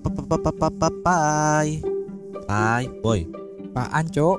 Pai 0.00 1.68
Pai 2.48 2.84
Boy 3.04 3.20
Apaan, 3.70 4.04
Cok? 4.10 4.38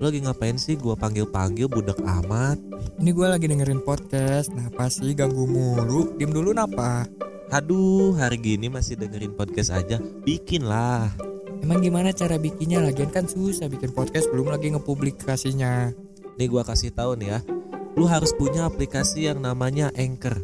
Lu 0.00 0.04
lagi 0.08 0.20
ngapain 0.20 0.56
sih 0.58 0.74
gua 0.74 0.98
panggil-panggil 0.98 1.70
budak 1.70 2.00
amat 2.02 2.58
Ini 3.00 3.10
gue 3.12 3.26
lagi 3.28 3.46
dengerin 3.48 3.84
podcast. 3.84 4.52
Napa 4.52 4.88
sih 4.88 5.12
ganggu 5.12 5.44
mulu? 5.46 6.16
Diem 6.16 6.32
dulu 6.34 6.50
napa? 6.50 7.06
Aduh 7.54 8.16
hari 8.18 8.36
gini 8.38 8.66
masih 8.66 8.98
dengerin 8.98 9.34
podcast 9.38 9.70
aja 9.74 10.02
Bikin 10.26 10.66
lah 10.66 11.08
Emang 11.60 11.84
gimana 11.84 12.10
cara 12.10 12.40
bikinnya? 12.40 12.82
Lagian 12.82 13.12
kan 13.12 13.30
susah 13.30 13.68
bikin 13.68 13.92
podcast 13.92 14.26
belum 14.32 14.48
lagi 14.50 14.72
ngepublikasinya. 14.74 15.94
Nih 16.34 16.48
gua 16.50 16.66
kasih 16.66 16.90
tahu 16.90 17.14
nih 17.20 17.36
ya 17.36 17.40
Lu 17.94 18.10
harus 18.10 18.34
punya 18.34 18.66
aplikasi 18.66 19.30
yang 19.30 19.38
namanya 19.38 19.94
Anchor 19.94 20.34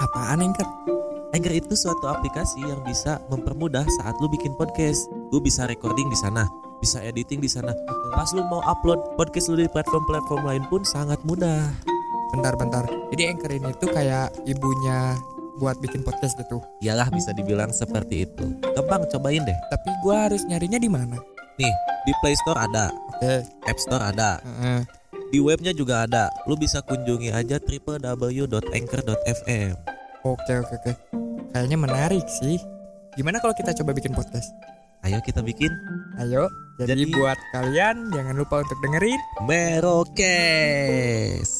Apaan 0.00 0.44
Anchor? 0.44 0.89
Anchor 1.30 1.54
itu 1.54 1.78
suatu 1.78 2.10
aplikasi 2.10 2.58
yang 2.66 2.82
bisa 2.82 3.22
mempermudah 3.30 3.86
saat 4.02 4.18
lu 4.18 4.26
bikin 4.26 4.50
podcast. 4.58 5.06
Lu 5.30 5.38
bisa 5.38 5.62
recording 5.70 6.10
di 6.10 6.18
sana, 6.18 6.50
bisa 6.82 6.98
editing 7.06 7.38
di 7.38 7.46
sana. 7.46 7.70
Pas 8.10 8.34
lu 8.34 8.42
mau 8.50 8.58
upload 8.66 9.14
podcast 9.14 9.46
lu 9.46 9.62
di 9.62 9.70
platform-platform 9.70 10.42
lain 10.42 10.66
pun 10.66 10.82
sangat 10.82 11.22
mudah. 11.22 11.70
Bentar-bentar. 12.34 12.82
Jadi 13.14 13.30
Anchor 13.30 13.50
ini 13.54 13.70
tuh 13.78 13.94
kayak 13.94 14.34
ibunya 14.46 15.14
buat 15.62 15.78
bikin 15.78 16.02
podcast 16.02 16.34
gitu. 16.34 16.58
Iyalah 16.82 17.06
bisa 17.14 17.30
dibilang 17.30 17.70
seperti 17.70 18.26
itu. 18.26 18.50
Gampang 18.74 19.06
cobain 19.06 19.46
deh. 19.46 19.58
Tapi 19.70 19.90
gue 20.02 20.14
harus 20.14 20.42
nyarinya 20.50 20.82
di 20.82 20.90
mana? 20.90 21.14
Nih, 21.62 21.74
di 22.08 22.12
Play 22.24 22.34
Store 22.42 22.58
ada, 22.58 22.90
Oke. 23.14 23.44
App 23.68 23.78
Store 23.78 24.00
ada, 24.02 24.40
Heeh. 24.40 24.80
di 25.30 25.38
webnya 25.38 25.70
juga 25.76 26.08
ada. 26.08 26.32
Lu 26.48 26.56
bisa 26.56 26.80
kunjungi 26.82 27.30
aja 27.30 27.60
www.anchor.fm. 27.62 29.74
Oke 30.24 30.52
oke 30.60 30.74
oke. 30.80 31.19
Kayaknya 31.50 31.78
menarik 31.82 32.26
sih. 32.30 32.62
Gimana 33.18 33.42
kalau 33.42 33.50
kita 33.58 33.74
coba 33.82 33.90
bikin 33.90 34.14
podcast? 34.14 34.54
Ayo 35.02 35.18
kita 35.24 35.40
bikin 35.40 35.72
Ayo. 36.20 36.46
Jadi, 36.78 37.08
Jadi- 37.08 37.12
buat 37.16 37.38
kalian 37.52 38.12
jangan 38.14 38.34
lupa 38.36 38.62
untuk 38.62 38.78
dengerin. 38.84 39.20
Merokes. 39.48 41.50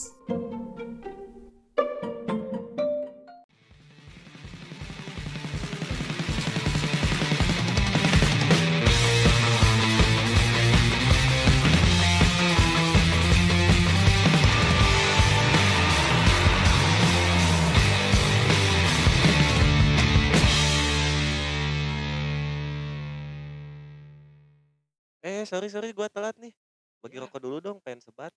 Sorry 25.70 25.94
gua 25.94 26.10
telat 26.10 26.34
nih. 26.36 26.52
Bagi 27.00 27.16
Ya. 27.16 27.22
rokok 27.24 27.40
dulu 27.40 27.56
dong, 27.62 27.78
pengen 27.80 28.02
sebat. 28.02 28.34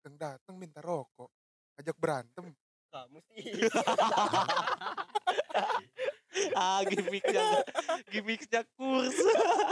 Datang 0.00 0.16
datang 0.16 0.54
minta 0.56 0.80
rokok, 0.80 1.28
ajak 1.78 1.96
berantem. 1.98 2.54
kamu 2.92 3.24
sih 3.24 3.40
ah 6.60 6.84
gimmicknya 6.84 7.64
gimmicknya 8.12 8.60
kurs. 8.76 9.16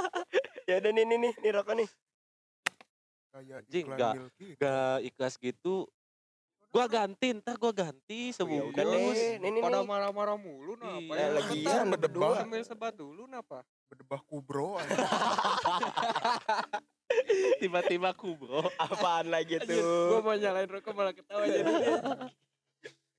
ya 0.69 0.81
udah 0.81 0.89
nih 0.89 1.05
nih 1.05 1.19
nih 1.21 1.33
nih 1.37 1.53
rokok 1.53 1.85
nih 1.85 1.89
Kayak 3.31 3.61
iklan 3.69 3.97
nggak. 4.01 4.15
Milky. 4.17 4.49
Gak 4.57 4.99
ikhlas 5.05 5.35
gitu. 5.37 5.85
Gua 6.71 6.87
ganti, 6.87 7.35
ntar 7.35 7.57
gua 7.57 7.73
ganti 7.73 8.31
Oh, 8.33 8.47
ya 8.47 8.63
udah 8.63 8.79
sebungkus. 8.79 9.13
deh 9.13 9.37
nih 9.37 9.51
nih 9.51 9.59
pada 9.59 9.77
nih 9.77 9.85
marah-marah 9.85 10.37
mulu 10.37 10.73
napa 10.75 11.13
Iya, 11.13 11.19
ya 11.19 11.27
lu 11.83 11.91
berdua 11.91 11.99
berdua. 11.99 12.39
sambil 12.39 12.63
sebat 12.63 12.95
dulu 12.95 13.27
napa 13.27 13.63
Berdebah 13.87 14.23
kubro. 14.23 14.79
Tiba-tiba 17.59 18.15
kubro. 18.15 18.63
apaan 18.79 19.29
lagi 19.29 19.59
tuh 19.59 20.09
gua 20.09 20.19
mau 20.23 20.33
nyalain 20.33 20.69
rokok 20.69 20.93
malah 20.93 21.11
ketawa 21.11 21.43
jadi 21.43 21.67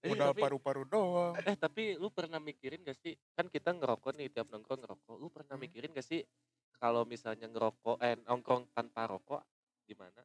Modal 0.02 0.34
tapi, 0.34 0.42
paru-paru 0.42 0.82
doang. 0.84 1.38
eh 1.46 1.54
tapi 1.54 1.94
lu 1.94 2.10
pernah 2.10 2.40
mikirin 2.40 2.82
gak 2.82 2.98
sih? 2.98 3.14
Kan 3.32 3.46
kita 3.46 3.70
ngerokok 3.70 4.12
nih 4.12 4.28
tiap 4.28 4.50
nongkrong 4.50 4.82
ngerokok. 4.82 5.14
Lu 5.14 5.30
pernah 5.30 5.54
Hmm. 5.54 5.62
mikirin 5.62 5.92
gak 5.92 6.02
sih 6.02 6.26
kalau 6.74 7.06
misalnya 7.06 7.46
ngerokok 7.46 8.00
eh 8.00 8.16
nongkrong 8.18 8.66
tanpa 8.72 9.06
rokok 9.06 9.44
gimana? 9.84 10.24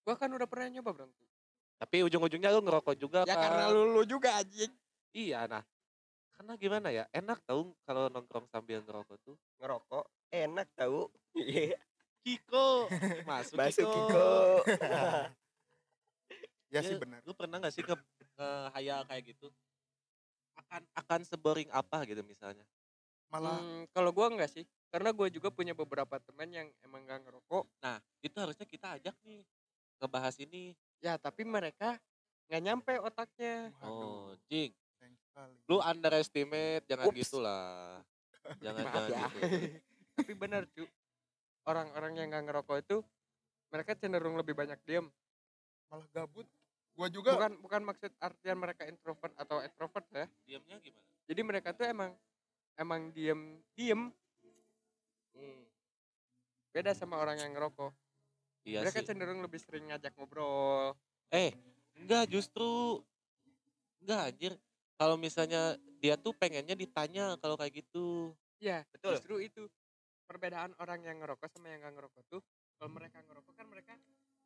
gua 0.00 0.12
kan 0.14 0.28
udah 0.28 0.44
pernah 0.44 0.68
nyoba 0.70 0.92
berhenti 0.92 1.24
Tapi 1.80 1.96
ujung-ujungnya 2.04 2.52
lu 2.52 2.60
ngerokok 2.60 2.94
juga 3.00 3.24
ya 3.24 3.34
kan? 3.40 3.40
karena 3.48 3.72
lu, 3.72 3.82
lu 3.96 4.02
juga 4.04 4.36
anjing 4.36 4.68
Iya, 5.16 5.46
nah. 5.50 5.62
Karena 6.36 6.52
gimana 6.60 6.88
ya? 6.92 7.04
Enak 7.12 7.38
tau 7.48 7.72
kalau 7.86 8.08
nongkrong 8.12 8.46
sambil 8.52 8.80
ngerokok 8.84 9.18
tuh. 9.26 9.36
ngerokok 9.60 10.04
enak 10.32 10.68
tahu 10.78 11.06
Iya. 11.36 11.78
Kiko, 12.20 12.92
masuk, 13.24 13.56
masuk 13.56 13.88
Kiko. 13.88 13.88
Kiko 13.88 14.28
Ya 16.70 16.80
sih 16.86 16.94
Ya, 16.94 17.00
benar. 17.02 17.20
Lu 17.26 17.34
pernah 17.34 17.58
gak 17.58 17.74
sih 17.74 17.82
ke 17.82 17.94
hayal 18.74 19.02
kayak 19.08 19.34
gitu? 19.34 19.50
Akan 20.56 20.82
akan 20.94 21.20
seboring 21.26 21.70
apa 21.72 22.04
gitu 22.06 22.22
misalnya? 22.22 22.62
Malah 23.32 23.58
Hmm, 23.62 23.86
kalau 23.94 24.10
gua 24.12 24.26
enggak 24.30 24.50
sih 24.50 24.64
karena 24.90 25.14
gua 25.14 25.30
juga 25.30 25.48
punya 25.54 25.72
beberapa 25.74 26.18
teman 26.18 26.50
yang 26.50 26.68
emang 26.82 27.06
gak 27.06 27.22
ngerokok 27.26 27.64
Nah, 27.82 27.98
itu 28.22 28.36
harusnya 28.36 28.66
kita 28.66 28.86
ajak 28.98 29.14
nih 29.24 29.42
ngebahas 30.02 30.36
ini. 30.42 30.74
Ya 31.00 31.16
tapi 31.16 31.42
mereka 31.42 31.96
nggak 32.46 32.62
nyampe 32.62 32.92
otaknya 32.98 33.72
Oh, 33.80 34.34
Jing, 34.46 34.74
lu 35.66 35.78
underestimate, 35.80 36.84
jangan 36.84 37.08
Ups. 37.08 37.16
gitulah. 37.16 38.02
Jangan 38.64 38.84
Maaf 38.84 38.94
jangan 38.94 39.10
ya. 39.12 39.26
gitu. 39.30 39.40
tapi 40.20 40.32
benar 40.34 40.62
cu 40.66 40.82
orang-orang 41.64 42.12
yang 42.16 42.28
nggak 42.28 42.44
ngerokok 42.50 42.76
itu 42.80 42.96
mereka 43.68 43.92
cenderung 43.94 44.34
lebih 44.34 44.52
banyak 44.52 44.80
diem 44.82 45.06
Malah 45.86 46.08
gabut. 46.10 46.46
Gua 46.98 47.06
juga 47.06 47.36
bukan 47.36 47.52
bukan 47.62 47.82
maksud 47.84 48.10
artian 48.18 48.58
mereka 48.58 48.84
introvert 48.84 49.32
atau 49.36 49.62
extrovert 49.62 50.04
ya 50.10 50.26
Diamnya 50.44 50.76
gimana? 50.78 51.06
jadi 51.24 51.40
mereka 51.40 51.68
tuh 51.70 51.86
emang 51.86 52.10
emang 52.74 53.12
diem 53.12 53.40
diem 53.72 54.10
Hmm, 55.30 55.62
beda 56.74 56.90
sama 56.90 57.16
orang 57.16 57.38
yang 57.38 57.54
ngerokok 57.54 57.94
iya 58.62 58.80
mereka 58.80 59.00
sih. 59.00 59.06
cenderung 59.06 59.40
lebih 59.40 59.58
sering 59.58 59.88
ngajak 59.88 60.12
ngobrol 60.14 60.94
Eh, 61.30 61.54
enggak 61.94 62.26
justru 62.26 62.98
enggak 64.00 64.20
anjir. 64.26 64.52
Kalau 64.96 65.16
misalnya 65.16 65.78
dia 65.96 66.16
tuh 66.16 66.32
pengennya 66.32 66.74
ditanya 66.74 67.36
kalau 67.38 67.54
kayak 67.54 67.84
gitu. 67.84 68.34
ya 68.60 68.84
Betul. 68.92 69.16
justru 69.16 69.34
itu 69.40 69.62
perbedaan 70.28 70.76
orang 70.76 71.00
yang 71.00 71.16
ngerokok 71.18 71.48
sama 71.48 71.72
yang 71.72 71.80
nggak 71.80 71.94
ngerokok 71.96 72.22
tuh 72.28 72.40
kalau 72.76 72.92
mereka 72.92 73.18
ngerokok 73.24 73.54
kan 73.56 73.66
mereka 73.66 73.92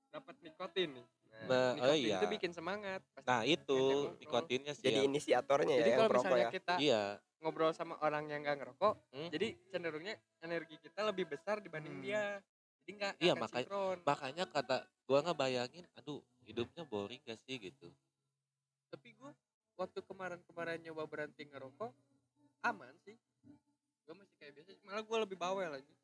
dapat 0.09 0.35
nikotin 0.41 0.91
nih 0.95 1.07
Nah, 1.45 1.75
oh 1.75 1.93
nikotin 1.93 2.07
iya. 2.07 2.19
itu 2.23 2.27
bikin 2.31 2.53
semangat 2.55 3.03
pasti 3.11 3.27
Nah, 3.27 3.43
itu 3.43 3.79
nikotinnya 4.17 4.73
sih. 4.73 4.87
jadi 4.87 5.03
inisiatornya 5.05 5.75
jadi 5.75 5.83
ya 5.83 5.91
yang 5.91 5.99
kalau 5.99 6.11
perokok 6.15 6.25
misalnya 6.31 6.47
ya 6.47 6.55
kita 6.55 6.75
Iya, 6.79 7.03
ngobrol 7.43 7.73
sama 7.75 7.95
orang 7.99 8.25
yang 8.31 8.41
nggak 8.47 8.57
ngerokok 8.63 8.95
Hmm. 9.11 9.29
jadi 9.35 9.49
cenderungnya 9.69 10.15
energi 10.41 10.75
kita 10.79 11.01
lebih 11.05 11.27
besar 11.27 11.59
dibanding 11.59 11.99
Hmm. 11.99 12.05
dia 12.07 12.23
jadi 12.85 12.91
nggak 12.95 13.13
Iya, 13.17 13.33
akan 13.33 13.41
makanya- 13.41 13.65
sinkron. 13.65 13.99
makanya 14.05 14.45
kata 14.47 14.77
gua 15.03 15.19
ngebayangin, 15.23 15.85
aduh, 15.95 16.21
hidupnya 16.41 16.85
boring 16.85 17.21
gak 17.23 17.41
sih 17.41 17.57
gitu. 17.59 17.89
tapi 18.87 19.11
gue 19.11 19.33
waktu 19.75 19.99
kemarin-kemarin 20.01 20.79
nyoba 20.81 21.03
berhenti 21.05 21.43
ngerokok 21.45 21.91
aman 22.63 22.95
sih 23.01 23.17
gue 24.01 24.15
masih 24.15 24.37
kayak 24.37 24.53
biasa 24.55 24.71
malah 24.83 25.03
gue 25.03 25.19
lebih 25.19 25.35
bawel 25.35 25.67
lagi 25.69 25.95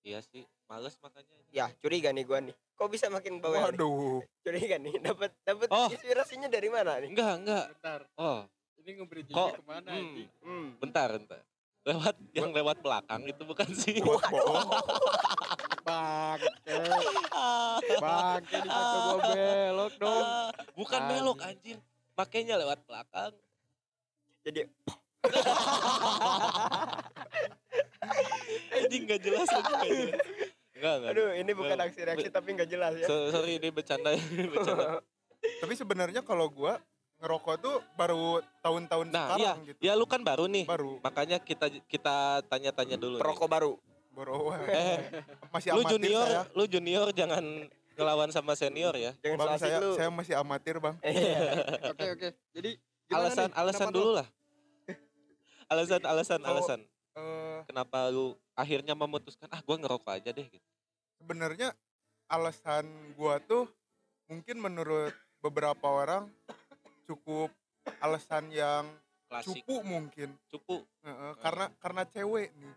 Iya 0.00 0.24
sih, 0.24 0.42
males 0.64 0.96
makanya. 0.98 1.36
ya 1.50 1.68
curiga 1.76 2.08
nih 2.08 2.24
gua 2.24 2.40
nih 2.40 2.56
kok 2.72 2.88
bisa 2.88 3.06
makin 3.06 3.38
bawel 3.38 3.68
nih? 3.68 3.76
waduh. 3.76 4.24
curiga 4.40 4.74
nih 4.76 4.96
dapat 4.98 5.30
dapat 5.40 5.68
Oh. 5.68 5.86
inspirasinya 5.86 6.48
dari 6.48 6.66
mana 6.66 6.98
nih 6.98 7.12
Enggak, 7.12 7.32
enggak. 7.36 7.66
bentar 7.70 8.00
Oh, 8.16 8.40
ini 8.76 8.90
ngeberi 8.96 9.22
Kok? 9.28 9.50
ke 9.52 9.62
mana 9.62 9.90
Hmm. 9.92 10.26
hmm. 10.40 10.68
bentar, 10.80 11.08
bentar. 11.12 11.40
Lewat 11.82 12.12
yang 12.32 12.50
lewat 12.50 12.76
belakang 12.78 13.22
itu 13.24 13.40
bukan 13.42 13.68
sih. 13.70 13.96
bangke 15.82 16.48
bangke 18.04 18.56
di 18.56 18.68
foto 18.68 18.98
gue 18.98 19.20
belok 19.30 19.92
dong 19.96 20.26
bukan 20.78 21.00
belok 21.06 21.38
anjir. 21.42 21.76
Makanya 22.12 22.54
lewat 22.58 22.84
belakang. 22.84 23.32
jadi 24.40 24.68
Anjing 28.72 29.02
gak 29.04 29.20
jelas 29.20 29.48
aja. 29.48 29.68
Enggak, 30.72 30.94
enggak. 30.96 31.10
aduh 31.10 31.28
ini 31.34 31.52
bukan 31.52 31.76
Be- 31.76 31.84
aksi 31.86 32.00
reaksi 32.02 32.24
be- 32.24 32.34
tapi 32.34 32.48
nggak 32.54 32.70
jelas 32.70 32.92
ya 32.94 33.04
So- 33.04 33.28
sorry 33.30 33.56
ini 33.56 33.68
bercanda, 33.68 34.16
bercanda. 34.46 35.04
Tapi 35.60 35.72
sebenarnya 35.74 36.20
kalau 36.20 36.48
gua 36.48 36.80
ngerokok 37.18 37.56
tuh 37.58 37.76
baru 37.94 38.40
tahun-tahun 38.58 39.06
Nah, 39.06 39.36
sekarang 39.36 39.58
gitu. 39.66 39.76
Ya 39.78 39.92
lu 39.92 40.04
kan 40.04 40.20
baru 40.20 40.44
nih. 40.46 40.64
Baru 40.64 40.96
Makanya 41.00 41.36
kita 41.38 41.68
kita 41.84 42.16
tanya-tanya 42.46 42.96
dulu. 42.96 43.16
nih. 43.16 43.22
perokok 43.22 43.44
baru 43.46 43.76
baru 44.20 44.52
Eh, 44.68 44.98
masih 45.48 45.68
lu 45.70 45.80
amatir 45.80 45.92
junior, 45.96 46.26
saya. 46.26 46.42
lu 46.52 46.64
junior 46.66 47.06
jangan 47.10 47.44
ngelawan 47.94 48.28
sama 48.28 48.52
senior 48.54 48.92
ya. 48.94 49.12
jangan 49.18 49.36
Bang 49.38 49.56
saya 49.56 49.76
lu 49.78 49.92
saya 49.92 50.10
masih 50.10 50.34
amatir, 50.34 50.76
Bang. 50.76 50.96
Iya. 51.00 51.40
oke 51.90 52.06
oke 52.14 52.28
jadi 52.52 52.70
gimana 53.04 53.20
alasan 53.22 53.46
nih? 53.46 53.56
alasan 53.56 53.88
dulu 53.90 54.04
lo? 54.06 54.14
lah 54.16 54.28
alasan 55.68 56.00
alasan 56.04 56.38
Kalau- 56.38 56.52
alasan 56.56 56.80
Eh 57.10 57.58
kenapa 57.66 58.06
lu 58.08 58.32
akhirnya 58.54 58.94
memutuskan 58.94 59.48
ah 59.48 59.60
gua 59.60 59.76
ngerokok 59.76 60.12
aja 60.12 60.30
deh 60.30 60.46
gitu 60.46 60.68
sebenarnya 61.16 61.74
alasan 62.26 62.86
gua 63.14 63.36
tuh 63.40 63.66
mungkin 64.26 64.56
menurut 64.58 65.10
beberapa 65.40 65.82
orang 65.84 66.30
cukup 67.04 67.50
alasan 67.98 68.46
yang 68.48 68.86
klasik 69.26 69.60
cupu 69.60 69.82
mungkin 69.82 70.38
cupu 70.46 70.86
Heeh, 71.02 71.32
karena 71.40 71.66
karena 71.76 72.02
cewek 72.04 72.48
nih 72.54 72.74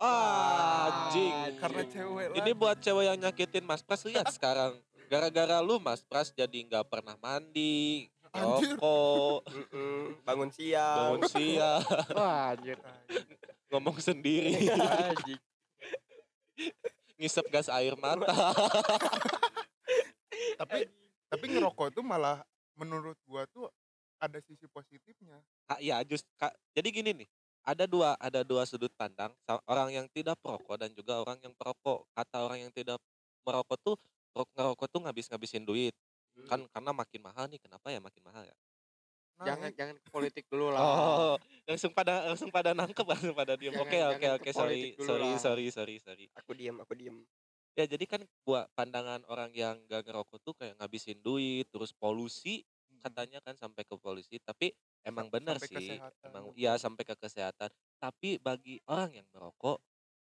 anjing. 0.00 1.34
Karena 1.60 1.82
cewek 1.86 2.26
ini 2.34 2.50
lah 2.52 2.58
buat 2.58 2.76
cewek 2.82 3.04
yang 3.06 3.18
nyakitin 3.20 3.64
Mas 3.64 3.82
Pras 3.82 4.02
lihat 4.06 4.28
sekarang. 4.32 4.78
Gara-gara 5.06 5.60
lu 5.60 5.78
Mas 5.78 6.02
Pras 6.02 6.32
jadi 6.32 6.58
nggak 6.66 6.88
pernah 6.88 7.14
mandi 7.20 8.08
Anjir. 8.34 8.74
rokok. 8.74 9.46
Bangun 10.26 10.50
siang. 10.50 10.98
Bangun 10.98 11.22
siang. 11.30 11.82
Wah 12.18 12.56
anjir. 12.56 12.78
ngomong 13.70 13.98
sendiri. 14.02 14.70
Anjing. 14.74 15.40
ngisep 17.14 17.46
gas 17.50 17.70
air 17.70 17.94
mata. 17.94 18.26
Tapi 20.60 20.86
tapi 21.30 21.44
ngerokok 21.50 21.98
tuh 21.98 22.04
malah 22.06 22.42
menurut 22.78 23.18
gua 23.26 23.46
tuh 23.50 23.66
ada 24.22 24.38
sisi 24.42 24.66
positifnya. 24.70 25.42
Ah, 25.66 25.78
ya 25.82 25.98
just 26.06 26.26
Kak, 26.38 26.54
jadi 26.74 26.88
gini 26.94 27.10
nih 27.24 27.28
ada 27.64 27.84
dua 27.88 28.12
ada 28.20 28.44
dua 28.44 28.68
sudut 28.68 28.92
pandang 28.92 29.32
orang 29.64 29.88
yang 29.92 30.06
tidak 30.12 30.36
perokok 30.44 30.76
dan 30.76 30.90
juga 30.92 31.20
orang 31.24 31.40
yang 31.40 31.52
perokok. 31.56 32.04
Kata 32.12 32.44
orang 32.44 32.68
yang 32.68 32.72
tidak 32.72 33.00
merokok 33.44 33.78
tuh 33.80 33.96
ro- 34.36 34.52
ngerokok 34.52 34.86
tuh 34.92 35.00
ngabis 35.04 35.26
ngabisin 35.32 35.64
duit 35.64 35.94
kan 36.44 36.60
karena 36.68 36.90
makin 36.92 37.20
mahal 37.24 37.46
nih 37.48 37.56
kenapa 37.62 37.88
ya 37.88 38.02
makin 38.02 38.22
mahal 38.26 38.42
ya? 38.44 38.56
Nah, 39.34 39.46
Jangan 39.50 39.70
jangan 39.74 39.96
ke 39.98 40.08
politik 40.12 40.44
dulu 40.46 40.70
lah. 40.70 40.78
oh 40.82 41.34
langsung 41.66 41.90
pada 41.90 42.28
langsung 42.30 42.50
pada 42.52 42.70
nangkep 42.76 43.06
langsung 43.06 43.34
pada 43.34 43.56
diem. 43.56 43.74
Oke 43.74 43.98
oke 43.98 44.26
oke 44.38 44.50
ke 44.50 44.52
sorry 44.52 44.94
sorry 45.00 45.30
lah. 45.32 45.40
sorry 45.40 45.66
sorry 45.72 45.96
sorry. 45.98 46.26
Aku 46.38 46.52
diem 46.54 46.76
aku 46.78 46.92
diem. 46.94 47.16
Ya 47.74 47.90
jadi 47.90 48.06
kan 48.06 48.22
buat 48.46 48.70
pandangan 48.78 49.26
orang 49.26 49.50
yang 49.50 49.82
gak 49.90 50.06
ngerokok 50.06 50.38
tuh 50.46 50.54
kayak 50.54 50.78
ngabisin 50.78 51.18
duit 51.18 51.66
terus 51.74 51.90
polusi 51.90 52.62
katanya 53.04 53.38
kan 53.38 53.52
sampai 53.54 53.84
ke 53.84 53.92
polusi 53.94 54.40
tapi 54.40 54.72
emang 55.02 55.28
benar 55.28 55.60
sih 55.60 55.68
kesehatan. 55.70 56.24
emang 56.24 56.44
iya 56.56 56.74
sampai 56.74 57.04
ke 57.04 57.12
kesehatan 57.14 57.68
tapi 58.00 58.40
bagi 58.40 58.80
orang 58.88 59.20
yang 59.20 59.26
merokok 59.28 59.76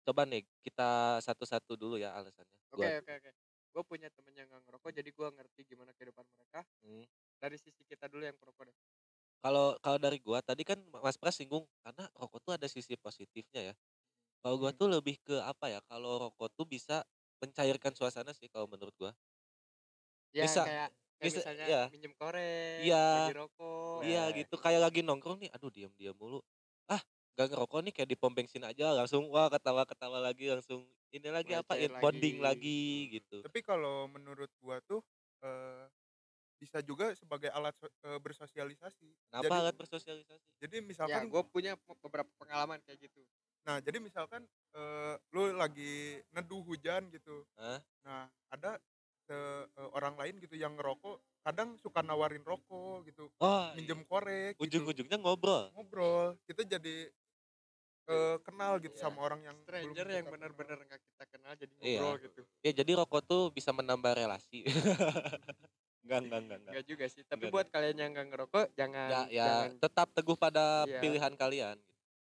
coba 0.02 0.24
nih 0.24 0.48
kita 0.64 1.20
satu-satu 1.20 1.76
dulu 1.76 2.00
ya 2.00 2.16
alasannya 2.16 2.56
Oke 2.72 2.80
Gua- 2.80 2.98
oke 2.98 3.12
oke. 3.14 3.32
Gue 3.72 3.84
punya 3.86 4.08
temen 4.08 4.32
yang 4.32 4.48
nggak 4.48 4.64
ngerokok, 4.64 4.92
jadi 4.92 5.10
gue 5.10 5.28
ngerti 5.32 5.60
gimana 5.64 5.92
kehidupan 5.92 6.28
mereka. 6.28 6.60
Hmm. 6.84 7.08
Dari 7.40 7.56
sisi 7.56 7.84
kita 7.84 8.08
dulu 8.08 8.24
yang 8.24 8.36
perokok 8.36 8.68
deh. 8.68 8.76
kalau 9.40 9.74
kalau 9.80 9.98
dari 9.98 10.20
gua 10.20 10.38
tadi 10.40 10.62
kan 10.62 10.78
Mas 11.02 11.18
Pras 11.18 11.34
singgung 11.34 11.66
karena 11.82 12.06
rokok 12.14 12.40
tuh 12.42 12.54
ada 12.54 12.68
sisi 12.68 12.94
positifnya 12.96 13.72
ya 13.72 13.76
kalau 14.40 14.56
gua 14.56 14.70
Hmm. 14.70 14.78
tuh 14.78 14.88
lebih 14.88 15.18
ke 15.20 15.34
apa 15.42 15.66
ya 15.68 15.80
kalau 15.84 16.22
rokok 16.22 16.52
tuh 16.54 16.64
bisa 16.64 17.02
mencairkan 17.40 17.90
suasana 17.92 18.32
sih 18.32 18.46
kalau 18.48 18.68
menurut 18.68 18.94
gua 18.96 19.12
Ya 20.32 20.46
Bisa- 20.46 20.64
kayak, 20.64 20.90
kayak 21.22 21.30
bisa- 21.30 21.42
misalnya 21.46 21.66
iya. 21.70 21.82
minjem 21.94 22.14
korek, 22.18 22.82
Iya. 22.82 23.06
rokok. 23.38 24.00
Iya 24.02 24.24
Ya. 24.26 24.36
gitu 24.42 24.56
kayak 24.58 24.82
lagi 24.82 25.00
nongkrong 25.06 25.38
nih 25.40 25.50
aduh 25.54 25.70
diam 25.70 25.94
diam 25.94 26.18
mulu 26.18 26.42
ah 26.90 27.02
gak 27.38 27.48
ngerokok 27.54 27.80
nih 27.86 27.94
kayak 27.94 28.10
di 28.10 28.18
pom 28.18 28.34
bensin 28.34 28.66
aja 28.66 28.92
langsung 28.92 29.30
wah 29.30 29.48
ketawa 29.48 29.86
ketawa 29.86 30.18
lagi 30.20 30.50
langsung 30.50 30.84
ini 31.14 31.30
lagi 31.30 31.54
apa 31.54 31.78
in 31.78 31.94
bonding 32.02 32.42
lagi. 32.42 32.42
lagi 32.42 32.82
gitu 33.22 33.38
tapi 33.46 33.62
kalau 33.62 34.10
menurut 34.10 34.50
gua 34.60 34.82
tuh 34.84 35.00
eh, 35.46 35.86
bisa 36.58 36.78
juga 36.86 37.10
sebagai 37.18 37.50
alat 37.50 37.74
so- 37.80 37.90
eh, 38.06 38.20
bersosialisasi 38.22 39.10
kenapa 39.32 39.46
jadi, 39.50 39.62
alat 39.62 39.76
bersosialisasi 39.78 40.48
jadi 40.62 40.78
Ya, 40.78 40.86
misalkan 40.86 41.24
gue 41.30 41.44
punya 41.50 41.74
beberapa 42.04 42.30
pengalaman 42.38 42.78
kayak 42.86 43.10
gitu. 43.10 43.22
nah 43.66 43.78
jadi 43.82 43.98
misalkan 43.98 44.46
eh, 44.74 45.16
lu 45.34 45.54
lagi 45.54 46.22
neduh 46.34 46.62
hujan 46.66 47.10
gitu 47.10 47.46
Hah? 47.58 47.80
nah 48.04 48.26
ada 48.50 48.78
se- 49.24 49.34
eh, 49.68 49.90
orang 49.94 50.16
lain 50.16 50.36
gitu 50.38 50.56
yang 50.56 50.74
ngerokok 50.74 51.18
kadang 51.42 51.74
suka 51.78 52.02
nawarin 52.02 52.42
rokok 52.42 53.06
gitu 53.06 53.30
wah 53.38 53.74
minjem 53.74 54.02
korek 54.06 54.56
gitu. 54.56 54.64
ujung-ujungnya 54.82 55.18
ngobrol 55.18 55.70
ngobrol 55.74 56.38
kita 56.46 56.66
jadi 56.68 57.10
eh, 58.08 58.38
kenal 58.42 58.78
gitu 58.78 58.94
Iya. 58.94 59.04
sama 59.04 59.22
orang 59.22 59.42
yang 59.42 59.58
Stranger 59.62 60.08
yang 60.10 60.26
benar-benar 60.28 60.78
nggak 60.80 61.00
kita 61.00 61.24
kenal 61.30 61.54
jadi 61.54 61.74
Iya. 61.76 62.00
ngobrol 62.02 62.16
gitu. 62.20 62.42
ya 62.60 62.72
jadi 62.74 62.92
rokok 62.96 63.22
tuh 63.24 63.44
bisa 63.50 63.70
menambah 63.72 64.12
relasi 64.16 64.66
enggak 66.04 66.20
enggak 66.20 66.40
enggak 66.42 66.42
enggak 66.42 66.60
Enggak 66.68 66.86
juga 66.88 67.06
sih. 67.08 67.22
Tapi 67.24 67.40
Nggak, 67.40 67.54
buat 67.54 67.68
kalian 67.70 67.96
yang 67.96 68.10
nggak 68.12 68.28
ngerokok, 68.28 68.66
jangan 68.74 69.08
ya 69.08 69.22
ya 69.30 69.46
jangan 69.46 69.72
tetap 69.80 70.08
teguh 70.12 70.34
pada 70.36 70.66
Iya. 70.84 71.00
pilihan 71.00 71.34
kalian 71.36 71.78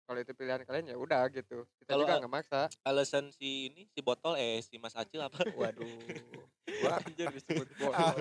kalau 0.08 0.24
itu 0.24 0.32
pilihan 0.32 0.64
kalian 0.64 0.86
ya 0.88 0.96
udah 0.96 1.28
gitu. 1.28 1.68
Kita 1.84 1.92
Kalau 1.92 2.08
juga 2.08 2.24
nggak 2.24 2.32
maksa. 2.32 2.72
alasan 2.82 3.28
si 3.30 3.68
ini 3.68 3.84
si 3.92 4.00
botol 4.00 4.40
eh 4.40 4.64
si 4.64 4.80
Mas 4.80 4.96
Acil 4.96 5.20
apa 5.20 5.36
waduh 5.60 5.84
gua 6.80 7.04
Anjir 7.04 7.28
disebut 7.28 7.68
botol. 7.76 8.16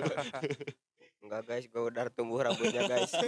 enggak 1.23 1.41
guys 1.43 1.65
gua 1.67 1.87
udah 1.87 2.05
tumbuh 2.11 2.43
rambutnya 2.43 2.83
guys 2.85 3.11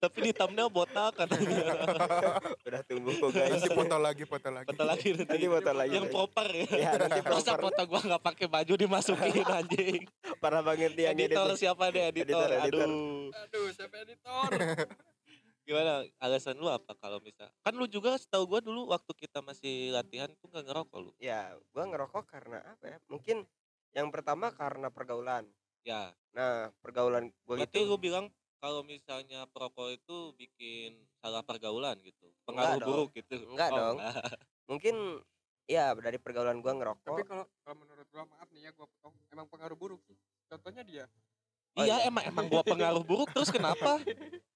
tapi 0.00 0.18
di 0.22 0.32
thumbnail 0.32 0.72
botak 0.72 1.12
katanya 1.12 1.76
udah 2.64 2.82
tumbuh 2.88 3.12
kok 3.12 3.30
guys 3.30 3.52
nanti 3.52 3.68
foto 3.68 3.96
lagi 4.00 4.24
foto 4.24 4.48
lagi 4.48 4.66
foto 4.72 4.84
lagi 4.86 5.06
nanti 5.12 5.22
nanti 5.28 5.46
foto 5.46 5.70
lagi 5.76 5.92
yang 5.92 6.08
proper 6.08 6.46
ya 6.48 6.66
ya 6.72 6.90
nanti 6.96 7.20
Masa 7.20 7.52
proper 7.52 7.62
foto 7.62 7.82
gua 7.84 8.00
nggak 8.08 8.22
pakai 8.24 8.46
baju 8.48 8.72
dimasukin 8.74 9.44
anjing. 9.44 10.02
parah 10.40 10.62
banget 10.64 10.96
yang 10.96 11.12
editor 11.14 11.46
edit 11.46 11.58
siapa 11.58 11.84
deh 11.92 12.04
editor? 12.08 12.48
Editor, 12.48 12.48
editor. 12.64 12.88
Aduh. 12.88 13.44
Aduh, 13.44 13.66
siapa 13.70 13.96
editor? 14.02 14.48
Gimana 15.70 16.02
alasan 16.18 16.58
lu 16.58 16.66
apa 16.66 16.98
kalau 16.98 17.22
misal? 17.22 17.46
Kan 17.62 17.78
lu 17.78 17.86
juga 17.86 18.18
setahu 18.18 18.42
gua 18.42 18.58
dulu 18.58 18.90
waktu 18.90 19.14
kita 19.14 19.38
masih 19.38 19.94
latihan 19.94 20.26
tuh 20.42 20.50
nggak 20.50 20.66
ngerokok 20.66 20.98
lu. 20.98 21.14
ya 21.22 21.54
gua 21.70 21.86
ngerokok 21.86 22.26
karena 22.26 22.58
apa 22.66 22.90
ya 22.90 22.98
mungkin 23.06 23.46
yang 23.94 24.10
pertama 24.10 24.50
karena 24.50 24.90
pergaulan 24.90 25.46
Ya. 25.86 26.10
nah 26.34 26.74
pergaulan 26.82 27.30
gua 27.46 27.62
Berarti 27.62 27.86
itu 27.86 27.86
lu 27.86 28.02
bilang 28.02 28.26
kalau 28.58 28.82
misalnya 28.82 29.46
perokok 29.46 29.94
itu 29.94 30.34
bikin 30.34 30.98
salah 31.22 31.46
pergaulan 31.46 31.94
gitu. 32.02 32.26
Pengaruh 32.50 32.74
Enggak 32.74 32.88
buruk 32.90 33.10
gitu. 33.14 33.34
Enggak 33.54 33.70
dong. 33.70 33.96
enggak. 34.02 34.14
mungkin 34.70 34.94
ya 35.70 35.94
dari 35.94 36.18
pergaulan 36.18 36.58
gua 36.58 36.74
Tapi 36.74 36.82
ngerokok 36.82 37.14
kalau 37.30 37.46
kalau 37.62 37.76
menurut 37.78 38.06
gua 38.10 38.26
maaf 38.26 38.50
nih 38.50 38.66
ya 38.66 38.70
gua 38.74 38.90
potong, 38.90 39.14
emang 39.30 39.46
pengaruh 39.46 39.78
buruk 39.78 40.02
sih. 40.02 40.18
Contohnya 40.50 40.82
dia. 40.82 41.06
Oh, 41.78 41.86
iya, 41.86 42.02
iya. 42.02 42.10
emang 42.10 42.26
emang 42.26 42.50
gua 42.50 42.66
pengaruh 42.66 43.06
buruk 43.06 43.30
terus 43.30 43.54
kenapa? 43.54 44.02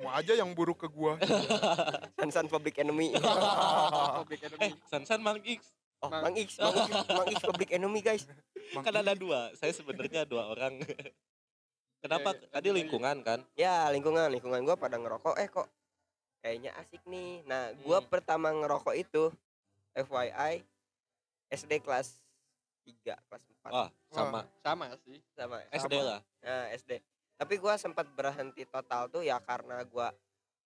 mau 0.00 0.12
aja 0.12 0.32
yang 0.32 0.50
buruk 0.50 0.80
ke 0.80 0.88
gua 0.88 1.20
Sansan 2.18 2.46
Public 2.46 2.76
Enemy 2.76 3.12
Public 4.18 4.40
eh, 4.40 4.48
enemy. 4.48 4.70
Sansan 4.86 5.20
Mang 5.20 5.38
X. 5.38 5.60
oh 6.00 6.08
Mang- 6.08 6.24
Mang 6.24 6.36
X 6.36 6.48
Mang 6.58 6.74
X 6.74 6.90
Mang 7.06 7.28
X 7.28 7.38
Public 7.42 7.68
Enemy 7.70 8.00
guys 8.00 8.24
Mang 8.72 8.82
Kan 8.82 8.94
ada 8.94 9.12
dua. 9.12 9.50
Saya 9.54 9.70
sebenarnya 9.70 10.22
dua 10.24 10.46
orang. 10.46 10.78
Kenapa? 12.00 12.32
Iya, 12.32 12.40
iya. 12.40 12.48
Tadi 12.50 12.68
lingkungan 12.72 13.16
kan? 13.20 13.40
ya 13.52 13.88
lingkungan 13.88 14.30
lingkungan 14.30 14.60
gua 14.62 14.74
pada 14.74 14.96
ngerokok 14.96 15.36
eh 15.36 15.48
kok 15.48 15.68
kayaknya 16.40 16.72
asik 16.74 17.04
nih 17.04 17.44
nah 17.44 17.68
gua 17.78 18.00
Hmm. 18.00 18.08
pertama 18.08 18.48
ngerokok 18.48 18.94
itu 18.94 19.28
FYI 19.92 20.64
SD 21.50 21.82
kelas 21.82 22.16
3 22.88 22.96
kelas 23.20 23.42
4 23.60 23.68
Wah, 23.68 23.88
sama 24.08 24.40
Sama 24.64 24.86
sih. 25.02 25.20
sama 25.30 25.60
SD 25.68 25.92
sama. 25.92 26.08
lah. 26.08 26.20
Nah, 26.40 26.64
SD 26.72 26.92
tapi 27.40 27.56
gua 27.56 27.74
sempat 27.74 28.04
berhenti 28.10 28.62
total 28.64 29.08
tuh 29.08 29.20
ya 29.20 29.40
karena 29.40 29.80
gua 29.82 30.12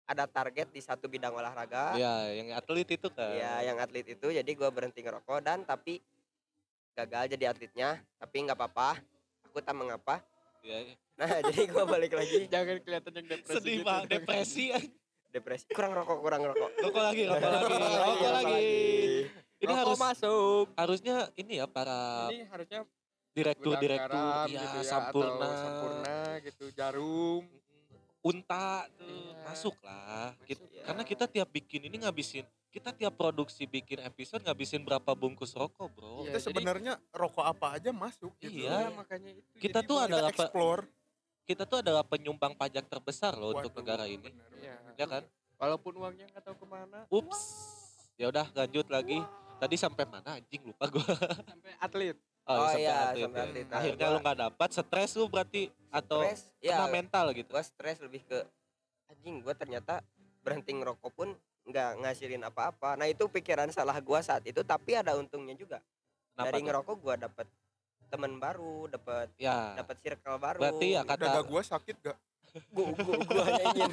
ada 0.03 0.25
target 0.25 0.67
di 0.67 0.81
satu 0.81 1.05
bidang 1.05 1.31
olahraga 1.31 1.93
Iya, 1.95 2.15
yang 2.35 2.49
atlet 2.53 2.89
itu 2.91 3.09
kan. 3.09 3.29
ya 3.31 3.61
yang 3.63 3.77
atlet 3.77 4.09
itu 4.09 4.27
jadi 4.27 4.51
gua 4.53 4.69
berhenti 4.69 4.99
ngerokok 4.99 5.39
dan 5.39 5.63
tapi 5.63 6.01
gagal 6.93 7.29
jadi 7.29 7.45
atletnya 7.47 7.91
tapi 8.17 8.37
nggak 8.43 8.57
apa-apa 8.57 8.97
aku 9.45 9.61
tak 9.61 9.73
mengapa 9.73 10.25
Iya. 10.61 10.97
nah 11.15 11.29
jadi 11.47 11.69
gua 11.69 11.85
balik 11.85 12.13
lagi 12.13 12.47
Jangan 12.47 12.81
kelihatan 12.81 13.13
yang 13.15 13.27
depresi 13.29 13.53
Sedih 13.55 13.75
gitu. 13.75 13.85
banget, 13.85 14.09
depresi. 14.11 14.65
depresi 15.29 15.65
kurang 15.69 15.93
rokok 15.93 16.19
kurang 16.19 16.43
rokok 16.43 16.71
Rokok 16.79 17.03
lagi, 17.03 17.23
rokok 17.25 17.41
lagi, 17.47 17.73
rokok 18.01 18.31
lagi. 18.33 18.65
Ini 19.59 19.71
Rokok 19.71 19.79
harus 19.87 20.01
masuk. 20.03 20.65
harusnya 20.75 21.17
ini 21.35 21.53
ya 21.57 21.67
para 21.67 22.27
Ini 22.29 22.45
harusnya 22.47 22.81
direktur 23.33 23.75
direktur 23.77 24.13
garam 24.13 24.47
ya, 24.47 24.61
gitu 24.61 24.79
ya, 24.79 24.85
sampurna, 24.85 25.35
atau 25.43 25.57
sampurna 25.59 26.17
gitu, 26.41 26.65
jarum. 26.73 27.43
unta 28.23 28.87
tuh 28.95 29.03
Iya. 29.03 29.43
masuk 29.43 29.75
lah. 29.83 30.31
Kita- 30.47 30.63
Masuk, 30.63 30.71
ya. 30.71 30.83
Karena 30.87 31.03
kita 31.03 31.25
tiap 31.27 31.49
bikin 31.51 31.81
ini 31.83 31.97
ngabisin, 31.99 32.47
kita 32.71 32.95
tiap 32.95 33.19
produksi 33.19 33.67
bikin 33.67 33.99
episode 33.99 34.39
ngabisin 34.41 34.79
berapa 34.81 35.11
bungkus 35.13 35.51
rokok, 35.53 35.91
bro. 35.91 36.23
Iya, 36.23 36.31
kita 36.31 36.39
jadi- 36.39 36.47
sebenarnya 36.47 36.93
rokok 37.11 37.43
apa 37.43 37.67
aja 37.75 37.91
masuk 37.91 38.31
gitu 38.39 38.63
Iya. 38.63 38.87
Iya, 38.87 38.89
makanya 38.95 39.31
itu. 39.35 39.51
Kita 39.59 39.83
Jadi 39.83 39.89
tuh 39.91 39.97
kita 39.99 40.07
adalah 40.07 40.31
explore 40.31 40.83
Kita 41.43 41.67
tuh 41.67 41.83
adalah 41.83 42.07
penyumbang 42.07 42.55
pajak 42.55 42.87
terbesar 42.87 43.35
loh 43.35 43.51
untuk 43.51 43.75
Waduh, 43.75 43.83
negara 43.83 44.07
ini, 44.07 44.23
bener, 44.23 44.47
Iya. 44.55 44.75
bener. 44.79 44.95
ya 44.95 45.07
kan? 45.11 45.23
Walaupun 45.59 45.93
uangnya 45.99 46.27
nggak 46.31 46.45
tahu 46.47 46.55
ke 46.55 46.67
mana. 46.71 46.99
Ups. 47.11 47.41
Ya 48.15 48.31
udah 48.31 48.47
lanjut 48.55 48.87
lagi. 48.87 49.19
Tadi 49.59 49.75
sampai 49.75 50.07
mana 50.07 50.39
anjing 50.39 50.63
lupa 50.63 50.87
gua. 50.87 51.03
Sampai 51.43 51.75
atlet. 51.77 52.15
Oh, 52.45 52.59
sampai 52.61 52.83
iya, 52.83 52.95
atlet 53.09 53.23
sampai 53.23 53.39
ya. 53.39 53.45
atlet. 53.47 53.67
Akhirnya 53.71 53.99
gua- 54.01 54.13
lu 54.13 54.19
nggak 54.21 54.39
dapat, 54.41 54.69
stres 54.69 55.11
lu 55.15 55.25
berarti 55.27 55.63
atau 55.89 56.21
stres 56.21 56.41
kena 56.59 56.85
ya 56.85 56.91
mental 56.91 57.27
gitu. 57.33 57.49
gua 57.49 57.63
stres 57.63 57.97
lebih 57.99 58.23
ke 58.25 58.39
anjing 59.07 59.37
gua 59.41 59.53
ternyata 59.53 60.03
berhenti 60.41 60.73
ngerokok 60.73 61.13
pun 61.13 61.29
nggak 61.63 61.91
ngasilin 62.01 62.43
apa-apa 62.43 62.97
nah 62.97 63.07
itu 63.07 63.23
pikiran 63.25 63.71
salah 63.71 63.95
gua 63.99 64.19
saat 64.19 64.43
itu 64.43 64.59
tapi 64.61 64.93
ada 64.93 65.15
untungnya 65.15 65.55
juga 65.55 65.79
Kenapa 66.33 66.45
dari 66.45 66.59
tuh? 66.59 66.67
ngerokok 66.67 66.97
gua 66.99 67.15
dapet 67.17 67.47
teman 68.09 68.33
baru 68.37 68.89
dapet 68.89 69.31
Ya. 69.37 69.77
dapet 69.77 69.97
circle 70.01 70.37
baru 70.37 70.59
Berarti 70.59 70.87
ya 70.91 71.03
kata 71.03 71.23
Dada 71.29 71.43
gua 71.43 71.63
sakit 71.63 71.97
gak? 72.01 72.19
gua, 72.69 72.91
gua, 72.97 73.15
gua 73.23 73.43
hanya 73.49 73.65
ingin 73.71 73.91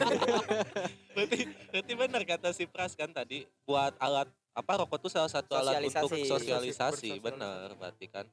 berarti 1.13 1.39
berarti 1.69 1.93
benar 1.93 2.21
kata 2.25 2.49
si 2.49 2.63
Pras 2.65 2.91
kan 2.93 3.09
tadi 3.09 3.45
buat 3.63 3.93
alat 3.97 4.27
apa 4.59 4.71
rokok 4.83 4.99
tuh 5.07 5.11
salah 5.11 5.31
satu 5.31 5.55
alat 5.55 5.79
untuk 5.87 6.11
Sosialisasi. 6.27 7.15
benar 7.23 7.71
berarti 7.79 8.05
kan. 8.11 8.27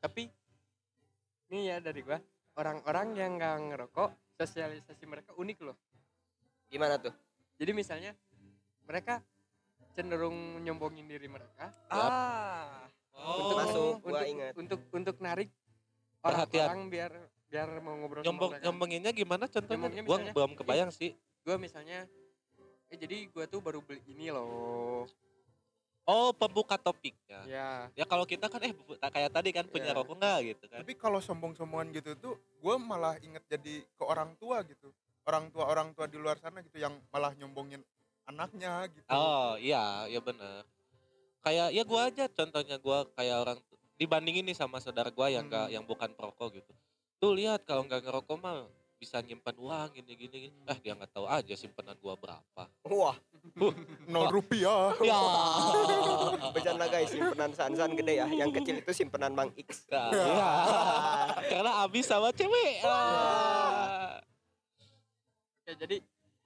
Tapi 0.00 0.28
nih 1.48 1.62
ya 1.72 1.76
dari 1.80 2.04
gua. 2.04 2.20
Orang-orang 2.60 3.16
yang 3.16 3.40
nggak 3.40 3.56
ngerokok 3.72 4.10
sosialisasi 4.36 5.04
mereka 5.08 5.32
unik 5.32 5.58
loh. 5.64 5.76
Gimana 6.68 7.00
tuh? 7.00 7.14
Jadi 7.56 7.72
misalnya 7.72 8.12
mereka 8.84 9.24
cenderung 9.96 10.60
nyombongin 10.60 11.08
diri 11.08 11.24
mereka. 11.30 11.72
Ah. 11.88 12.84
Oh. 13.16 13.56
Masuk. 13.56 14.04
gua 14.04 14.20
untuk, 14.20 14.28
ingat. 14.28 14.52
untuk 14.56 14.80
untuk 14.92 15.16
narik 15.20 15.48
Perhatian. 16.20 16.68
orang-orang 16.68 16.82
biar 16.92 17.12
biar 17.50 17.68
mau 17.82 17.94
ngobrol 17.98 18.22
nyombong 18.22 18.52
sama 18.62 18.86
gimana 19.10 19.44
contohnya? 19.50 19.88
Gua 20.04 20.16
misalnya, 20.20 20.32
belum 20.36 20.52
kebayang 20.54 20.90
sih. 20.94 21.16
gue 21.40 21.56
misalnya 21.56 22.04
eh 22.92 22.98
jadi 23.00 23.26
gue 23.32 23.44
tuh 23.48 23.64
baru 23.64 23.80
beli 23.80 24.04
ini 24.12 24.28
loh 24.28 25.08
oh 26.10 26.34
pembuka 26.34 26.74
topiknya 26.74 27.40
ya 27.46 27.70
ya 27.94 28.04
kalau 28.04 28.26
kita 28.26 28.50
kan 28.50 28.58
eh 28.66 28.74
kayak 29.00 29.30
tadi 29.30 29.54
kan 29.54 29.64
punya 29.64 29.90
Ya. 29.90 29.96
rokok 29.96 30.18
nggak 30.18 30.38
gitu 30.50 30.64
kan 30.66 30.82
Tapi 30.82 30.92
kalau 30.98 31.22
sombong-sombongan 31.22 31.94
gitu 31.94 32.18
tuh, 32.18 32.34
gue 32.34 32.74
malah 32.76 33.14
inget 33.22 33.46
jadi 33.46 33.86
ke 33.86 34.02
orang 34.02 34.34
tua 34.34 34.66
gitu. 34.66 34.90
Orang 35.22 35.48
tua 35.48 35.64
orang 35.64 35.94
tua 35.94 36.10
di 36.10 36.18
luar 36.18 36.34
sana 36.36 36.58
gitu 36.60 36.76
yang 36.76 36.98
malah 37.08 37.30
nyombongin 37.36 37.78
anaknya 38.26 38.86
gitu. 38.86 39.06
oh 39.10 39.58
iya 39.58 40.06
iya 40.06 40.18
benar 40.18 40.62
kayak 41.40 41.68
ya 41.72 41.82
gua 41.82 42.06
aja 42.06 42.24
contohnya 42.30 42.76
gua 42.78 43.02
kayak 43.10 43.36
orang 43.38 43.58
dibandingin 43.96 44.46
nih 44.46 44.54
sama 44.54 44.78
saudara 44.78 45.10
gua 45.10 45.26
yang 45.26 45.46
nggak 45.46 45.66
Hmm. 45.66 45.74
yang 45.74 45.84
bukan 45.84 46.14
perokok 46.14 46.54
gitu 46.54 46.72
tuh 47.18 47.32
lihat 47.34 47.66
kalau 47.66 47.82
nggak 47.82 48.06
ngerokok 48.06 48.36
mah 48.38 48.70
bisa 48.96 49.18
nyimpan 49.18 49.56
uang 49.56 49.88
gini 49.92 50.12
gini, 50.14 50.36
gini. 50.46 50.56
eh 50.62 50.78
dia 50.78 50.92
nggak 50.94 51.10
tahu 51.10 51.26
aja 51.26 51.54
simpenan 51.56 51.96
gua 51.98 52.14
berapa 52.14 52.62
wah 52.86 53.16
Nol 54.08 54.26
rupiah. 54.30 54.92
ya 55.00 55.20
bercanda 56.54 56.86
guys 56.86 57.08
simpenan 57.08 57.50
sansan 57.50 57.92
gede 57.92 58.14
ya 58.16 58.26
yang 58.28 58.50
kecil 58.50 58.76
itu 58.76 58.92
simpenan 58.92 59.32
bang 59.32 59.50
X 59.58 59.86
Nah, 59.86 60.10
iya. 60.10 60.50
karena 61.50 61.72
abis 61.82 62.04
sama 62.06 62.30
cewek 62.30 62.82
Ah. 62.82 64.18
oke 65.58 65.72
jadi 65.76 65.96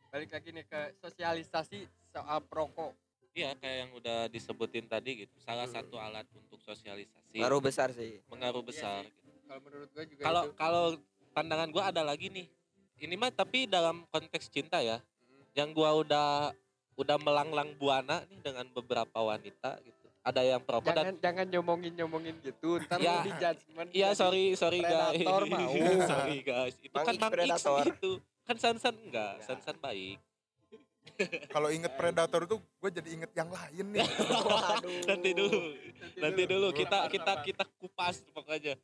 balik 0.08 0.30
lagi 0.30 0.48
nih 0.50 0.64
ke 0.64 0.80
sosialisasi 0.98 1.78
soal 2.08 2.40
perokok 2.42 2.94
Iya 3.34 3.50
kayak 3.58 3.76
yang 3.76 3.90
udah 3.92 4.30
disebutin 4.30 4.86
tadi 4.86 5.26
gitu. 5.26 5.34
Salah 5.42 5.66
Hmm. 5.66 5.74
satu 5.74 5.98
alat 5.98 6.22
untuk 6.32 6.62
sosialisasi. 6.62 7.34
baru 7.34 7.58
besar 7.58 7.90
sih 7.90 8.22
Mengaruh 8.30 8.62
Iya 8.62 8.68
besar. 8.70 9.02
sih. 9.02 9.10
gitu. 9.10 9.42
kalau 9.44 9.60
menurut 9.60 9.88
gue 9.90 10.04
juga 10.06 10.22
Kalau 10.22 10.42
itu 10.44 10.54
kalau 10.54 10.84
pandangan 11.32 11.68
gua 11.68 11.90
ada 11.90 12.00
lagi 12.00 12.30
nih. 12.30 12.46
Ini 12.96 13.14
mah 13.14 13.28
tapi 13.28 13.66
dalam 13.66 14.06
konteks 14.08 14.46
cinta 14.48 14.78
ya. 14.78 15.02
Mm. 15.20 15.44
Yang 15.52 15.68
gua 15.74 15.90
udah 15.96 16.28
udah 16.94 17.16
melanglang 17.18 17.70
buana 17.74 18.22
nih 18.26 18.40
dengan 18.40 18.66
beberapa 18.70 19.18
wanita 19.20 19.78
gitu. 19.80 20.06
Ada 20.24 20.40
yang 20.40 20.62
perokok 20.64 20.88
dan 20.88 20.96
jangan 20.96 21.16
jangan 21.20 21.46
nyomongin 21.52 21.92
nyomongin 21.94 22.36
gitu 22.40 22.80
ntar 22.80 22.96
Ya, 22.96 23.20
di 23.20 23.32
judgment 23.36 23.88
Iya 23.92 24.08
sorry 24.16 24.56
sorry 24.56 24.80
guys. 24.80 25.20
predator 25.20 25.42
mau. 25.52 25.74
sorry 26.02 26.38
guys. 26.40 26.74
Itu 26.80 26.94
Bang 26.96 27.04
kan 27.04 27.14
X 27.14 27.28
predator. 27.28 27.82
gitu. 27.84 28.10
Kan 28.44 28.56
Sansan 28.56 28.94
enggak, 29.00 29.36
Enggak. 29.36 29.46
Sansan 29.46 29.76
baik. 29.78 30.16
Kalau 31.46 31.68
inget 31.68 31.92
predator 31.94 32.42
tuh, 32.42 32.58
gue 32.58 32.90
jadi 32.90 33.08
inget 33.12 33.32
yang 33.32 33.46
lain 33.46 33.84
nih. 33.92 34.02
waduh 34.48 35.04
Nanti 35.06 35.30
dulu. 35.30 35.58
Nanti 36.16 36.42
dulu 36.44 36.68
kita 36.72 36.98
kita 37.06 37.32
kita 37.44 37.64
kupas 37.78 38.24
pokoknya. 38.32 38.74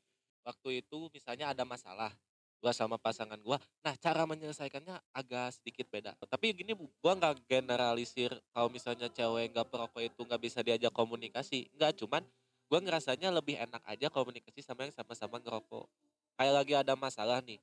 Waktu 0.40 0.81
itu 0.81 1.09
misalnya 1.11 1.50
ada 1.50 1.64
masalah 1.64 2.12
gua 2.61 2.73
sama 2.76 3.00
pasangan 3.00 3.40
gua. 3.40 3.57
Nah, 3.81 3.97
cara 3.97 4.29
menyelesaikannya 4.29 5.00
agak 5.17 5.57
sedikit 5.57 5.88
beda. 5.88 6.12
Tapi 6.29 6.52
gini 6.52 6.76
gua 6.76 7.17
nggak 7.17 7.49
generalisir 7.49 8.31
kalau 8.52 8.69
misalnya 8.69 9.09
cewek 9.09 9.57
nggak 9.57 9.67
perokok 9.73 10.02
itu 10.05 10.21
nggak 10.21 10.40
bisa 10.45 10.61
diajak 10.61 10.93
komunikasi. 10.93 11.73
Nggak, 11.75 12.05
cuman 12.05 12.23
gua 12.69 12.79
ngerasanya 12.85 13.33
lebih 13.33 13.57
enak 13.59 13.83
aja 13.88 14.12
komunikasi 14.12 14.61
sama 14.61 14.87
yang 14.87 14.95
sama-sama 14.95 15.40
ngerokok. 15.40 15.88
Kayak 16.37 16.55
lagi 16.55 16.75
ada 16.76 16.95
masalah 16.95 17.40
nih 17.40 17.59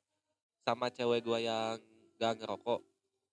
sama 0.65 0.89
cewek 0.89 1.21
gua 1.23 1.37
yang 1.37 1.77
nggak 2.17 2.33
ngerokok. 2.41 2.81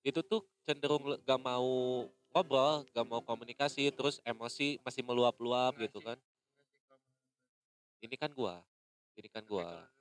Itu 0.04 0.21
tuh 0.21 0.44
cenderung 0.68 1.16
gak 1.25 1.40
mau 1.40 2.04
ngobrol, 2.28 2.85
gak 2.92 3.06
mau 3.09 3.25
komunikasi, 3.25 3.88
terus 3.88 4.21
emosi 4.21 4.76
masih 4.85 5.00
meluap-luap 5.00 5.80
gitu 5.80 6.04
kan. 6.04 6.21
Ini 8.04 8.16
kan 8.21 8.30
gua. 8.37 8.61
Ini 9.16 9.28
kan 9.33 9.49
gua. 9.49 9.94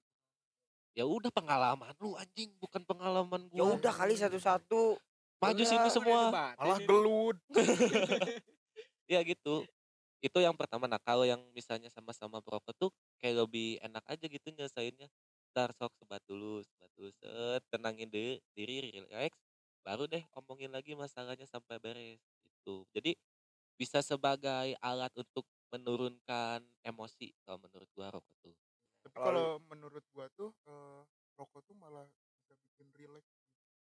Ya 0.93 1.09
udah 1.09 1.33
pengalaman 1.33 1.93
lu 1.97 2.13
anjing, 2.13 2.53
bukan 2.61 2.85
pengalaman 2.85 3.49
ya 3.49 3.65
gua. 3.65 3.77
udah 3.81 3.93
kali 3.93 4.13
satu-satu 4.13 5.01
Maju 5.43 5.63
sini 5.67 5.89
semua. 5.91 6.31
Malah 6.55 6.79
gelut. 6.83 7.37
Ya 9.11 9.19
gitu. 9.19 9.67
Itu 10.23 10.39
yang 10.39 10.55
pertama. 10.55 10.87
Nah 10.87 10.95
kalau 10.95 11.27
yang 11.27 11.43
misalnya 11.51 11.91
sama-sama 11.91 12.39
perokok 12.39 12.71
tuh 12.79 12.89
kayak 13.19 13.43
lebih 13.43 13.75
enak 13.83 13.99
aja 14.07 14.25
gitu 14.31 14.47
nyelesainnya. 14.55 15.11
Ntar 15.51 15.75
sok 15.75 15.91
sebat 15.99 16.23
dulu, 16.23 16.63
sebat 16.63 16.89
dulu, 16.95 17.11
set, 17.19 17.61
tenangin 17.67 18.07
deh, 18.07 18.39
diri, 18.55 18.95
relax. 18.95 19.35
Baru 19.83 20.07
deh 20.07 20.23
omongin 20.39 20.71
lagi 20.71 20.95
masalahnya 20.95 21.43
sampai 21.43 21.83
beres. 21.83 22.23
Gitu. 22.47 22.87
Jadi 22.95 23.11
bisa 23.75 23.99
sebagai 23.99 24.79
alat 24.79 25.11
untuk 25.19 25.43
menurunkan 25.75 26.63
emosi 26.79 27.35
kalau 27.43 27.59
menurut 27.59 27.89
gua 27.91 28.07
rokok 28.07 28.35
tuh. 28.39 28.55
Tapi 29.03 29.15
Kalau- 29.15 29.59
menurut 29.67 30.03
gua 30.09 30.31
tuh 30.31 30.55
eh, 30.63 31.01
rokok 31.35 31.61
tuh 31.63 31.75
malah 31.75 32.07
bisa 32.33 32.55
bikin 32.57 32.87
relax. 32.95 33.25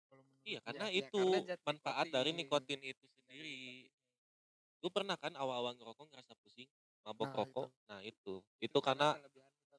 Kalau 0.08 0.24
menurut 0.24 0.42
Iya 0.42 0.58
gua. 0.58 0.66
karena 0.66 0.86
ya, 0.88 0.98
itu 0.98 1.20
karena 1.20 1.46
zat 1.46 1.60
manfaat 1.62 2.06
dari 2.08 2.30
nikotin. 2.32 2.80
itu 2.80 3.04
sendiri. 3.06 3.86
Gue 4.80 4.88
pernah 4.88 5.12
kan 5.14 5.36
awal-awal 5.36 5.76
ngerokok 5.76 6.08
ngerasa 6.08 6.32
pusing, 6.40 6.64
mabok 7.04 7.28
Nah, 7.28 7.36
rokok. 7.36 7.68
Nah 7.84 8.00
itu, 8.00 8.40
itu 8.58 8.78
karena 8.80 9.12
kelebihan 9.12 9.52
satu 9.68 9.78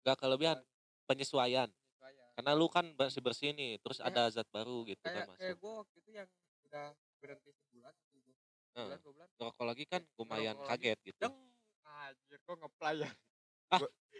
gak 0.00 0.16
kelebihan 0.16 0.56
penyesuaian. 1.04 1.68
penyesuaian. 1.68 2.28
Karena 2.34 2.50
lu 2.56 2.66
kan 2.66 2.88
bersih 2.96 3.20
bersih 3.20 3.52
nih, 3.52 3.76
terus 3.78 4.00
Ya. 4.00 4.08
ada 4.08 4.32
zat 4.32 4.48
baru 4.48 4.88
gitu 4.88 5.04
kayak 5.04 5.28
kan 5.28 5.36
kayak 5.36 5.54
masuk. 5.54 5.60
gue 5.60 5.72
waktu 5.76 5.96
itu 6.00 6.10
yang 6.16 6.28
udah 6.64 6.86
berhenti 7.20 7.50
sebulan 7.52 7.92
sebulan 8.00 8.34
dua 8.72 8.96
bulan 9.04 9.28
Ngerokok 9.36 9.64
lagi 9.68 9.84
kan 9.84 10.02
lumayan 10.16 10.56
Ngerokok 10.56 10.70
lagi, 10.72 10.82
kaget 10.88 10.98
gitu. 11.04 11.20
deng 11.20 11.36
anjir 11.84 12.38
kok 12.40 12.56
ngeplay 12.56 12.96
ya 12.96 13.10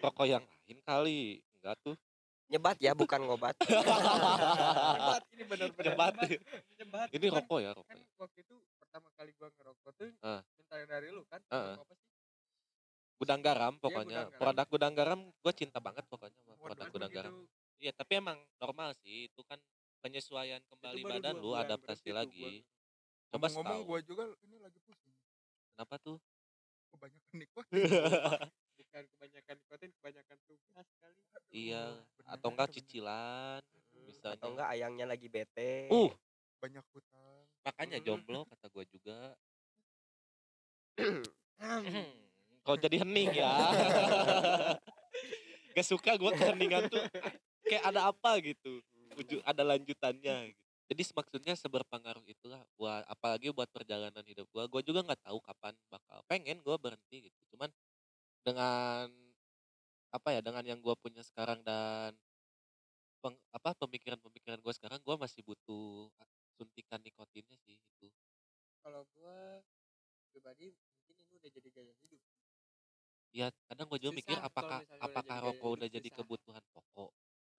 Rokok 0.01 0.25
yang 0.25 0.45
lain 0.63 0.79
kali, 0.81 1.21
enggak 1.59 1.77
tuh. 1.83 1.97
nyebat 2.47 2.77
ya 2.79 2.91
bukan 2.93 3.23
ngobat 3.23 3.55
nyebat 3.63 5.23
ini 5.31 5.43
benar-benar 5.45 5.87
Nyebat. 5.87 6.13
nyebat 6.75 7.09
Ini 7.11 7.27
rokok 7.31 7.59
ya, 7.61 7.71
rokok. 7.71 7.87
kan 7.87 7.95
ya. 7.95 8.07
waktu 8.17 8.39
itu 8.41 8.55
pertama 8.77 9.07
kali 9.13 9.31
gua 9.33 9.49
ngerokok 9.53 9.91
tuh 9.95 10.11
Ah. 10.21 10.43
minta 10.53 10.75
dari 10.83 11.09
lu 11.09 11.23
kan. 11.25 11.39
Rokok 11.45 11.79
apa 11.81 11.95
sih 11.95 12.09
Gudang 13.15 13.41
garam 13.41 13.73
Iya, 13.73 13.79
pokoknya. 13.79 14.03
gudang 14.03 14.27
garam. 14.27 14.41
Produk 14.41 14.67
gudang 14.67 14.95
garam 14.97 15.21
gue 15.31 15.53
cinta 15.53 15.79
banget 15.79 16.05
pokoknya 16.09 16.41
sama 16.41 16.57
produk 16.59 16.87
gudang 16.89 17.07
begitu 17.07 17.19
garam. 17.21 17.35
Iya, 17.79 17.93
tapi 17.93 18.13
emang 18.15 18.39
normal 18.57 18.89
sih. 18.99 19.29
Itu 19.29 19.45
kan 19.45 19.61
penyesuaian 20.01 20.61
kembali 20.67 21.01
badan 21.03 21.37
lu, 21.37 21.53
adaptasi 21.55 22.11
lagi. 22.11 22.35
gua- 22.35 22.67
Coba 23.31 23.47
Ngomong-ngomong 23.47 23.79
setahun. 23.79 23.87
gua 23.87 24.01
juga 24.03 24.25
ini 24.43 24.57
lagi 24.59 24.79
pusing. 24.83 25.15
Kenapa 25.71 25.95
tuh? 25.99 26.19
Kebanyakan 26.91 27.35
nikotin. 27.37 27.79
bukan 28.91 29.07
kebanyakan 29.07 29.55
nikotin 29.55 29.91
kebanyakan 30.03 30.39
tugas 30.51 30.89
kali 30.99 31.23
iya, 31.55 31.95
bener, 32.19 32.27
atau 32.27 32.49
enggak 32.51 32.75
cicilan 32.75 33.63
misalnya. 34.03 34.35
atau 34.35 34.49
enggak 34.51 34.69
ayangnya 34.75 35.07
lagi 35.07 35.31
bete 35.31 35.87
Uh, 35.87 36.11
Banyak 36.59 36.83
hutang. 36.91 37.47
makanya 37.63 38.03
Hmm. 38.03 38.07
jomblo 38.11 38.43
kata 38.51 38.67
gua 38.67 38.85
juga. 38.91 39.19
Kau 42.67 42.77
jadi 42.77 43.07
hening 43.07 43.31
ya. 43.31 43.49
Gak 45.79 45.87
suka 45.87 46.19
gua 46.19 46.35
keheningan 46.35 46.91
tuh. 46.91 47.01
Kayak 47.65 47.95
ada 47.95 48.11
apa 48.11 48.43
gitu. 48.43 48.83
Uju, 49.17 49.41
ada 49.47 49.63
lanjutannya 49.65 50.53
gitu. 50.53 50.61
Jadi 50.91 51.03
maksudnya 51.15 51.55
seberpengaruh 51.55 52.27
itulah 52.27 52.59
buat 52.75 53.07
apalagi 53.07 53.55
buat 53.55 53.71
perjalanan 53.71 54.27
hidup 54.27 54.51
gua. 54.51 54.67
Gua 54.67 54.83
juga 54.83 55.07
nggak 55.07 55.23
tahu 55.23 55.39
kapan 55.41 55.73
bakal 55.89 56.19
pengen 56.27 56.59
gua 56.61 56.77
berhenti 56.77 57.31
gitu. 57.31 57.41
Cuman 57.55 57.71
dengan 58.41 59.07
apa 60.11 60.29
ya 60.35 60.41
dengan 60.43 60.65
yang 60.67 60.81
gua 60.81 60.97
punya 60.97 61.23
sekarang 61.23 61.61
dan 61.63 62.17
peng- 63.21 63.39
apa 63.53 63.77
pemikiran-pemikiran 63.79 64.59
gua 64.59 64.73
sekarang 64.75 64.99
gua 65.05 65.17
masih 65.17 65.45
butuh 65.45 66.09
suntikan 66.57 67.01
nikotinnya 67.01 67.57
sih 67.65 67.77
itu. 67.79 68.09
kalau 68.81 69.05
gua 69.15 69.61
pribadi 70.33 70.73
mungkin 71.07 71.15
ini 71.27 71.33
udah 71.37 71.51
jadi 71.51 71.69
gaya 71.71 71.95
hidup 72.01 72.21
Ya 73.31 73.47
kadang 73.71 73.87
gue 73.87 74.03
juga 74.03 74.11
Susah 74.11 74.19
mikir 74.19 74.39
apakah 74.43 74.79
udah 74.83 74.99
apakah 75.07 75.23
jadi 75.23 75.39
gaya 75.39 75.47
rokok 75.55 75.71
udah 75.71 75.87
jadi 75.87 76.09
susah. 76.11 76.19
kebutuhan 76.19 76.65
pokok. 76.75 77.11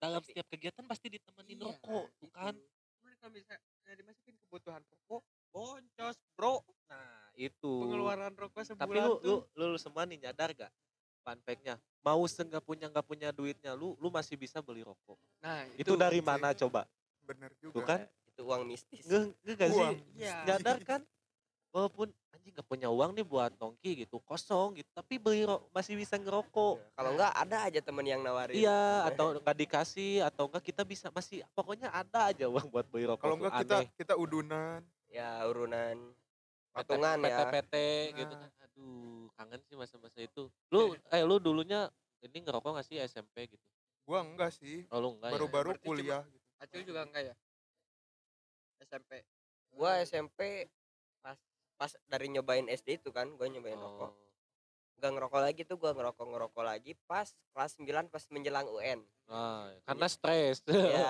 Dalam 0.04 0.20
Tapi- 0.20 0.28
setiap 0.28 0.48
kegiatan 0.52 0.84
pasti 0.84 1.08
ditemenin 1.08 1.56
Iya, 1.56 1.64
rokok, 1.64 2.06
bukan? 2.20 2.54
Cuman 3.00 3.14
kalau 3.16 3.32
misalnya 3.32 3.96
dimasukin 3.96 4.36
kebutuhan 4.36 4.84
pokok 4.84 5.24
boncos 5.56 6.18
bro 6.36 6.60
itu. 7.36 7.74
Pengeluaran 7.86 8.34
rokok 8.36 8.62
sebulan 8.66 8.82
tapi 8.82 8.98
lu, 9.00 9.14
lu 9.22 9.36
tuh 9.44 9.68
lu 9.72 9.78
semua 9.80 10.04
nih 10.04 10.18
nyadar 10.28 10.52
gak 10.54 10.72
fun 11.22 11.38
fact-nya? 11.46 11.76
Mau 12.02 12.26
nggak 12.26 12.64
punya 12.66 12.90
nggak 12.90 13.06
punya 13.06 13.30
duitnya 13.30 13.78
lu 13.78 13.94
lu 14.02 14.10
masih 14.10 14.34
bisa 14.34 14.58
beli 14.60 14.82
rokok. 14.82 15.18
Nah 15.42 15.70
itu, 15.78 15.94
dari 15.94 16.18
sih. 16.18 16.26
mana 16.26 16.50
coba? 16.58 16.90
Bener 17.22 17.54
juga. 17.62 17.76
Tuh 17.78 17.84
kan 17.86 18.00
itu 18.26 18.42
uang 18.42 18.64
mistis. 18.66 19.04
Nggak 19.06 19.22
nggak 19.46 19.56
gak 19.56 19.70
sih. 19.70 19.88
Iya. 20.18 20.36
nyadar 20.50 20.78
kan? 20.82 21.02
Walaupun 21.72 22.12
anjing 22.36 22.52
nggak 22.58 22.68
punya 22.68 22.90
uang 22.90 23.14
nih 23.14 23.24
buat 23.24 23.54
nongki 23.62 24.04
gitu 24.04 24.18
kosong 24.26 24.82
gitu 24.82 24.90
tapi 24.92 25.22
beli 25.22 25.46
ro- 25.46 25.70
masih 25.70 25.94
bisa 25.94 26.18
ngerokok. 26.18 26.76
Kalau 26.98 27.10
enggak 27.14 27.32
ada 27.38 27.58
aja 27.70 27.80
temen 27.86 28.06
yang 28.10 28.26
nawarin. 28.26 28.58
Iya 28.58 29.14
atau 29.14 29.38
nggak 29.38 29.58
dikasih 29.62 30.26
atau 30.26 30.50
enggak 30.50 30.66
kita 30.66 30.82
bisa 30.82 31.14
masih 31.14 31.46
pokoknya 31.54 31.94
ada 31.94 32.34
aja 32.34 32.50
uang 32.50 32.66
buat 32.66 32.90
beli 32.90 33.06
rokok 33.06 33.22
kalau 33.22 33.38
tuh 33.38 33.46
enggak 33.46 33.62
kita 33.62 33.78
kita 33.94 34.14
udunan. 34.18 34.82
Ya 35.06 35.44
urunan 35.46 36.18
PT, 36.72 36.78
patungan 36.78 37.18
ya. 37.22 37.38
PT 37.46 37.76
gitu 38.16 38.34
Nah. 38.34 38.42
kan. 38.42 38.50
Aduh 38.64 39.28
kangen 39.34 39.62
sih 39.62 39.76
masa-masa 39.76 40.20
itu. 40.20 40.48
Lu 40.70 40.82
eh 40.96 41.22
lu 41.22 41.36
dulunya 41.38 41.92
ini 42.22 42.38
ngerokok 42.40 42.78
gak 42.78 42.88
sih 42.88 42.98
SMP 42.98 43.48
gitu? 43.48 43.66
Gua 44.02 44.22
enggak 44.22 44.52
sih. 44.52 44.88
Oh 44.88 44.98
lu 44.98 45.16
enggak 45.16 45.30
ya? 45.30 45.34
baru-baru 45.36 45.70
cuma- 45.74 45.84
kuliah 45.84 46.24
gitu. 46.26 46.48
Acil 46.58 46.82
juga 46.84 47.04
enggak 47.04 47.24
ya? 47.28 47.36
SMP 48.82 49.12
gua 49.70 50.02
SMP 50.02 50.68
pas 51.20 51.38
pas 51.76 51.92
dari 52.06 52.28
nyobain 52.28 52.68
SD 52.68 52.98
itu 52.98 53.10
kan 53.10 53.30
gua 53.32 53.48
nyobain 53.48 53.78
rokok. 53.78 54.10
Oh. 54.10 54.30
nggak 54.94 55.18
ngerokok 55.18 55.42
lagi 55.42 55.62
tuh 55.64 55.76
gua 55.76 55.92
ngerokok 55.92 56.26
ngerokok 56.28 56.62
lagi 56.62 56.94
pas 57.04 57.26
kelas 57.50 57.74
9 57.74 58.06
pas 58.06 58.22
menjelang 58.30 58.70
UN 58.70 59.02
Nah, 59.26 59.72
karena 59.82 60.06
stres. 60.06 60.62
ya 60.68 61.10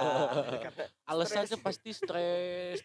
Alasannya 1.03 1.57
pasti 1.57 1.91
stres. 1.91 2.79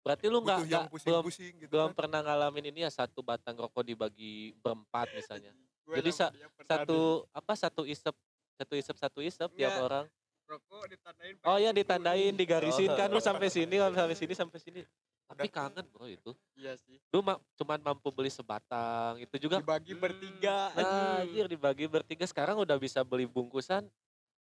Berarti 0.00 0.26
lu 0.26 0.40
nggak 0.40 0.58
belum 0.62 0.84
pusing-pusing 0.88 1.52
gitu 1.58 1.70
belum 1.70 1.92
kan. 1.92 1.96
pernah 1.96 2.20
ngalamin 2.20 2.64
ini 2.66 2.80
ya 2.82 2.90
satu 2.90 3.20
batang 3.20 3.52
rokok 3.54 3.84
dibagi 3.84 4.56
berempat 4.58 5.12
misalnya. 5.12 5.52
Jadi 5.90 6.10
sa- 6.10 6.32
Satu 6.62 7.26
apa 7.30 7.52
satu 7.52 7.82
isep 7.84 8.14
satu 8.54 8.74
isep 8.74 8.96
satu 8.96 9.20
isep 9.20 9.48
tiap 9.50 9.72
Enggak. 9.72 9.84
orang. 9.84 10.06
rokok 10.46 10.82
ditandain 10.84 11.34
Oh 11.44 11.56
ya 11.56 11.70
kuku. 11.70 11.78
ditandain, 11.78 12.34
digarisin 12.34 12.90
Oh. 12.90 12.96
kan 12.96 13.06
lu 13.06 13.18
sampai 13.18 13.46
sini, 13.46 13.78
sampai 13.78 14.14
sini, 14.14 14.34
sampai 14.34 14.58
sini. 14.58 14.80
Tapi 15.24 15.46
kangen 15.46 15.86
bro 15.86 16.02
itu. 16.04 16.34
iya 16.52 16.74
sih 16.74 16.98
Lu 17.08 17.22
ma- 17.22 17.38
cuman 17.54 17.78
mampu 17.80 18.10
beli 18.10 18.26
sebatang. 18.28 19.14
Itu 19.16 19.38
juga 19.38 19.62
dibagi 19.62 19.94
bertiga 19.94 20.74
Nah, 20.74 21.22
anjir 21.22 21.46
dibagi 21.46 21.86
bertiga 21.86 22.24
sekarang 22.24 22.58
udah 22.58 22.74
bisa 22.76 23.04
beli 23.04 23.24
bungkusan. 23.24 23.86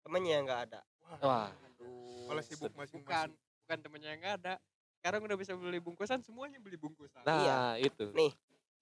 temennya 0.02 0.32
yang 0.34 0.44
nggak 0.44 0.62
ada 0.68 0.82
Wah, 1.00 1.20
Wah, 1.22 1.50
aduh 1.64 2.26
malah 2.26 2.42
sibuk 2.42 2.68
masing-masing 2.70 3.00
bukan 3.00 3.28
bukan 3.62 3.78
temennya 3.80 4.10
yang 4.10 4.20
nggak 4.20 4.36
ada 4.38 4.54
sekarang 5.03 5.19
udah 5.27 5.36
bisa 5.36 5.51
beli 5.51 5.83
bungkusan 5.83 6.24
semuanya 6.24 6.63
beli 6.63 6.79
bungkusan 6.79 7.27
Nah, 7.27 7.75
itu. 7.75 8.07
Nih. 8.15 8.31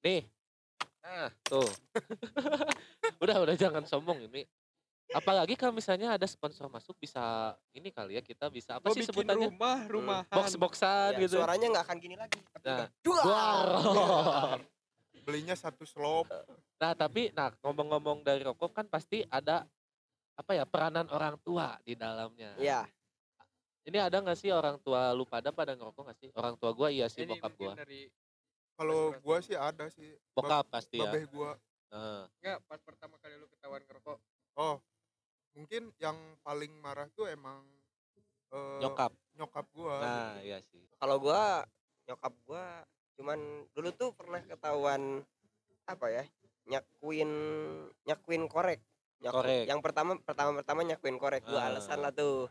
Nih. 0.06 0.22
Nah, 1.02 1.34
tuh. 1.42 1.66
udah, 3.26 3.42
udah 3.42 3.56
jangan 3.58 3.82
sombong 3.90 4.30
ini. 4.30 4.46
Apalagi 5.12 5.58
kalau 5.58 5.74
misalnya 5.74 6.14
ada 6.14 6.30
sponsor 6.30 6.70
masuk 6.70 6.94
bisa 6.96 7.52
ini 7.74 7.90
kali 7.90 8.16
ya 8.16 8.24
kita 8.24 8.48
bisa 8.48 8.78
apa 8.78 8.86
Gua 8.86 8.96
sih 8.96 9.04
sebutannya? 9.04 9.50
rumah 9.50 9.80
rumahan 9.90 10.30
Box-boxan 10.30 11.18
Ya, 11.18 11.26
gitu. 11.26 11.42
suaranya 11.42 11.68
nggak 11.68 11.86
akan 11.90 11.98
gini 11.98 12.16
lagi 12.16 12.38
tapi 12.54 12.70
Nah. 12.70 12.88
Duar. 13.02 13.68
belinya 15.26 15.54
satu 15.54 15.84
slop 15.84 16.30
Nah, 16.78 16.94
tapi 16.94 17.34
nah 17.34 17.50
ngomong-ngomong 17.60 18.22
dari 18.22 18.46
rokok 18.46 18.72
kan 18.72 18.86
pasti 18.86 19.26
ada 19.26 19.66
apa 20.34 20.52
ya 20.54 20.70
peranan 20.70 21.10
orang 21.10 21.36
tua 21.42 21.76
di 21.82 21.94
dalamnya. 21.94 22.56
Iya, 22.58 22.86
Ini 23.82 23.98
ada 24.00 24.18
nggak 24.18 24.38
sih 24.38 24.50
orang 24.50 24.78
tua 24.78 25.10
lu 25.12 25.26
pada 25.26 25.50
pada 25.50 25.74
ngerokok 25.74 26.02
nggak 26.04 26.20
sih? 26.20 26.30
Orang 26.34 26.54
tua 26.56 26.70
gua 26.72 26.88
iya 26.88 27.10
sih 27.10 27.26
Ini 27.26 27.34
bokap 27.34 27.50
mungkin 27.52 27.66
gua. 27.68 27.74
dari 27.76 28.02
kalau 28.72 29.00
gua 29.20 29.38
sih 29.40 29.56
ada 29.56 29.86
sih 29.90 30.10
Bokap 30.32 30.66
pasti 30.68 30.98
ya. 30.98 31.06
babeh 31.06 31.26
gua 31.28 31.58
Nah, 31.92 32.24
enggak 32.40 32.58
pas 32.66 32.80
pertama 32.80 33.20
kali 33.20 33.36
lu 33.36 33.50
ketahuan 33.50 33.84
ngerokok 33.84 34.18
oh 34.56 34.76
mungkin 35.52 35.92
yang 35.98 36.16
paling 36.40 36.72
marah 36.78 37.12
tuh 37.12 37.28
emang 37.28 37.68
eh, 38.48 38.80
nyokap. 38.80 39.12
nyokap 39.34 39.66
gua 39.72 39.96
Nah, 40.00 40.34
iya 40.40 40.62
sih. 40.64 40.86
kalau 40.96 41.20
gua 41.20 41.66
nyokap 42.06 42.34
gua 42.44 42.86
cuman 43.18 43.40
dulu 43.72 43.90
tuh 43.92 44.10
pernah 44.14 44.40
ketahuan 44.42 45.20
apa 45.84 46.06
ya 46.08 46.24
nyakuin 46.66 47.30
nyakuin 48.04 48.46
korek 48.46 48.80
Nyaku- 49.20 49.38
Korek. 49.38 49.66
yang 49.68 49.80
pertama 49.80 50.12
pertama 50.18 50.50
pertama 50.56 50.80
nyakuin 50.84 51.18
korek 51.18 51.44
gua 51.44 51.60
Ah. 51.60 51.68
alasan 51.68 52.00
lah 52.00 52.10
tuh 52.10 52.48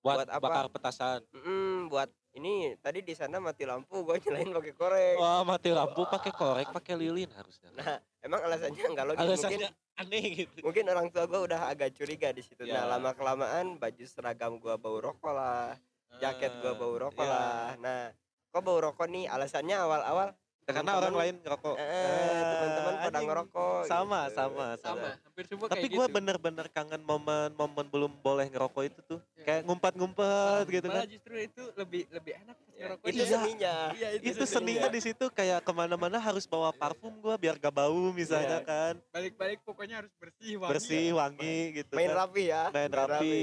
Buat, 0.00 0.16
Buat 0.16 0.28
apa? 0.32 0.40
bakar 0.40 0.66
petasan. 0.72 1.20
Mm, 1.36 1.92
buat 1.92 2.08
ini 2.32 2.72
tadi 2.78 3.02
di 3.02 3.12
sana 3.12 3.36
mati 3.36 3.68
lampu 3.68 4.00
gua 4.00 4.16
nyalain 4.16 4.48
pakai 4.48 4.72
korek 4.72 5.14
Wah, 5.18 5.42
mati 5.42 5.68
lampu 5.68 6.06
pakai 6.06 6.32
korek, 6.32 6.68
pakai 6.70 6.94
lilin 6.96 7.28
harusnya. 7.30 7.68
Nah, 7.74 7.98
emang 8.22 8.40
alasannya 8.40 8.84
nggak 8.86 9.06
logis 9.06 9.20
Alasannya 9.20 9.58
mungkin 9.60 9.98
aneh 10.00 10.24
gitu. 10.38 10.58
mungkin 10.62 10.84
orang 10.88 11.06
tua 11.10 11.24
gua 11.26 11.40
udah 11.44 11.60
agak 11.68 11.92
curiga 11.92 12.32
di 12.32 12.40
situ 12.40 12.64
Ya. 12.64 12.80
nah 12.80 12.96
lama 12.96 13.12
kelamaan 13.12 13.76
baju 13.76 14.04
seragam 14.06 14.56
gua 14.56 14.80
bau 14.80 14.96
rokok 14.96 15.32
lah 15.32 15.76
jaket 16.16 16.48
gua 16.58 16.72
bau 16.72 16.94
rokok 16.96 17.20
ya. 17.20 17.28
lah 17.28 17.68
nah 17.76 18.02
kok 18.48 18.62
bau 18.62 18.80
rokok 18.80 19.04
nih 19.04 19.28
alasannya 19.28 19.76
awal-awal 19.76 20.32
Karena 20.72 20.92
orang 20.94 21.14
lain 21.16 21.34
ngerokok. 21.38 21.74
eh, 21.74 22.42
teman-teman 22.44 22.94
pada 23.00 23.18
ngerokok 23.20 23.80
Sama, 23.84 24.20
gitu. 24.22 24.34
sama, 24.34 24.66
sama. 24.76 24.76
sama 24.78 25.08
hampir 25.20 25.44
semua 25.46 25.66
Tapi 25.66 25.76
kayak 25.78 25.90
gue 25.90 26.04
gitu 26.04 26.14
bener-bener 26.14 26.66
kangen 26.68 27.02
momen-momen 27.02 27.86
belum 27.86 28.12
boleh 28.18 28.46
ngerokok 28.46 28.82
itu 28.84 29.00
tuh. 29.04 29.20
Iya. 29.34 29.44
Kayak 29.44 29.60
ngumpet-ngumpet 29.64 30.64
gitu 30.68 30.86
kan. 30.86 31.02
justru 31.06 31.34
itu 31.36 31.62
lebih 31.74 32.02
lebih 32.10 32.32
enak 32.38 32.56
pas 32.56 32.68
Ya, 32.70 32.86
ngerokok 32.88 33.06
itu 33.06 33.16
Iya. 33.18 33.28
seninya 33.30 33.74
iya 33.92 34.08
Itu 34.16 34.44
seninya 34.44 34.88
di 34.88 35.00
situ 35.00 35.24
kayak 35.28 35.60
ke 35.60 35.70
mana-mana 35.70 36.16
harus 36.16 36.44
bawa 36.44 36.72
parfum 36.72 37.12
gue 37.14 37.34
biar 37.36 37.54
gak 37.54 37.70
bau 37.70 38.08
misalnya 38.10 38.58
Iya. 38.58 38.64
kan. 38.64 38.94
balik-balik 39.10 39.60
pokoknya 39.60 40.00
harus 40.00 40.12
bersih 40.16 40.56
wangi 40.56 40.72
Bersih, 40.72 41.06
wangi 41.12 41.56
gitu 41.74 41.92
main 41.92 42.08
kan. 42.08 42.18
rapi 42.18 42.42
ya 42.46 42.62
Main 42.70 42.88
rapi. 42.90 43.38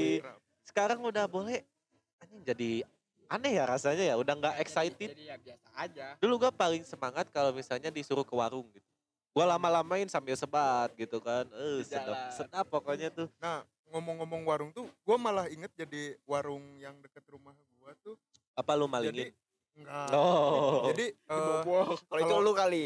Sekarang 0.64 1.00
udah 1.00 1.26
boleh. 1.26 1.62
Anjing 2.18 2.42
jadi 2.44 2.72
aneh 3.28 3.52
ya 3.54 3.64
rasanya 3.64 4.04
ya. 4.04 4.16
Udah 4.16 4.34
nggak 4.34 4.56
Jadi- 4.56 4.64
excited. 4.64 5.10
jadi 5.14 5.24
ya 5.26 5.38
biasa 5.38 5.68
aja 5.76 6.06
Dulu 6.18 6.34
gue 6.38 6.52
paling 6.52 6.84
semangat 6.84 7.28
kalau 7.30 7.52
misalnya 7.52 7.88
disuruh 7.88 8.24
ke 8.24 8.32
warung 8.32 8.68
gitu. 8.72 8.88
Gue 9.32 9.46
lama-lamain 9.46 10.08
sambil 10.08 10.34
sebat 10.34 10.90
gitu 10.94 11.20
kan. 11.20 11.46
Eh, 11.46 11.84
sedap, 11.84 12.18
sedap 12.32 12.66
pokoknya 12.68 13.10
tuh. 13.10 13.30
nah 13.38 13.62
ngomong-ngomong 13.88 14.44
warung 14.44 14.72
tuh 14.72 14.84
gua 15.02 15.16
malah 15.16 15.48
inget 15.48 15.72
jadi 15.74 16.20
warung 16.28 16.76
yang 16.76 17.00
deket 17.00 17.24
rumah 17.32 17.56
gua 17.80 17.96
tuh 18.04 18.20
Apa 18.52 18.76
lu 18.76 18.84
jadi 18.84 18.92
malingin? 18.92 19.32
enggak 19.80 20.08
Oh. 20.12 20.92
jadi 20.92 21.16
eh, 21.16 21.62
kalau 22.04 22.20
itu 22.20 22.36
lu 22.42 22.52
kali 22.52 22.84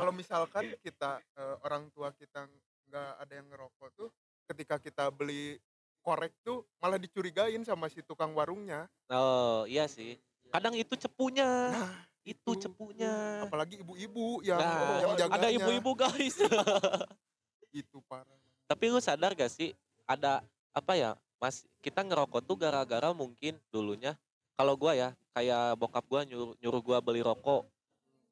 kalau, 0.00 0.12
misalkan 0.16 0.72
kita 0.80 1.20
eh, 1.36 1.56
orang 1.60 1.92
tua 1.92 2.16
kita 2.16 2.48
nggak 2.88 3.10
ada 3.20 3.32
yang 3.34 3.46
ngerokok 3.50 3.88
tuh 3.92 4.08
ketika 4.48 4.80
kita 4.80 5.12
beli 5.12 5.60
korek 6.06 6.30
tuh 6.40 6.62
malah 6.78 6.94
dicurigain 6.96 7.58
sama 7.60 7.90
si 7.90 7.98
tukang 8.00 8.30
warungnya 8.30 8.86
Oh, 9.10 9.66
iya 9.66 9.90
sih. 9.90 10.14
Kadang 10.46 10.78
itu 10.78 10.94
cepunya. 10.94 11.74
nah 11.74 11.90
itu 12.22 12.38
itu. 12.54 12.62
cepunya. 12.66 13.42
apalagi 13.42 13.82
ibu-ibu 13.82 14.38
yang 14.42 14.58
Nah, 14.58 14.98
yang 15.18 15.30
ada 15.34 15.46
jaganya 15.46 15.50
ibu-ibu 15.52 15.90
guys. 15.94 16.38
itu 17.72 17.98
parah 18.06 18.38
Tapi 18.66 18.84
lu 18.86 18.98
sadar 18.98 19.34
gak 19.34 19.50
sih 19.50 19.74
ada 20.06 20.42
apa 20.70 20.94
ya? 20.94 21.10
Mas 21.36 21.66
kita 21.78 22.00
ngerokok 22.00 22.40
tuh 22.40 22.56
gara-gara 22.56 23.10
mungkin 23.10 23.58
dulunya 23.68 24.14
kalau 24.54 24.72
gua 24.74 24.94
ya 24.94 25.08
kayak 25.34 25.76
bokap 25.76 26.06
gua 26.06 26.22
nyuruh, 26.22 26.54
nyuruh 26.58 26.80
gua 26.80 26.98
beli 26.98 27.20
rokok. 27.20 27.66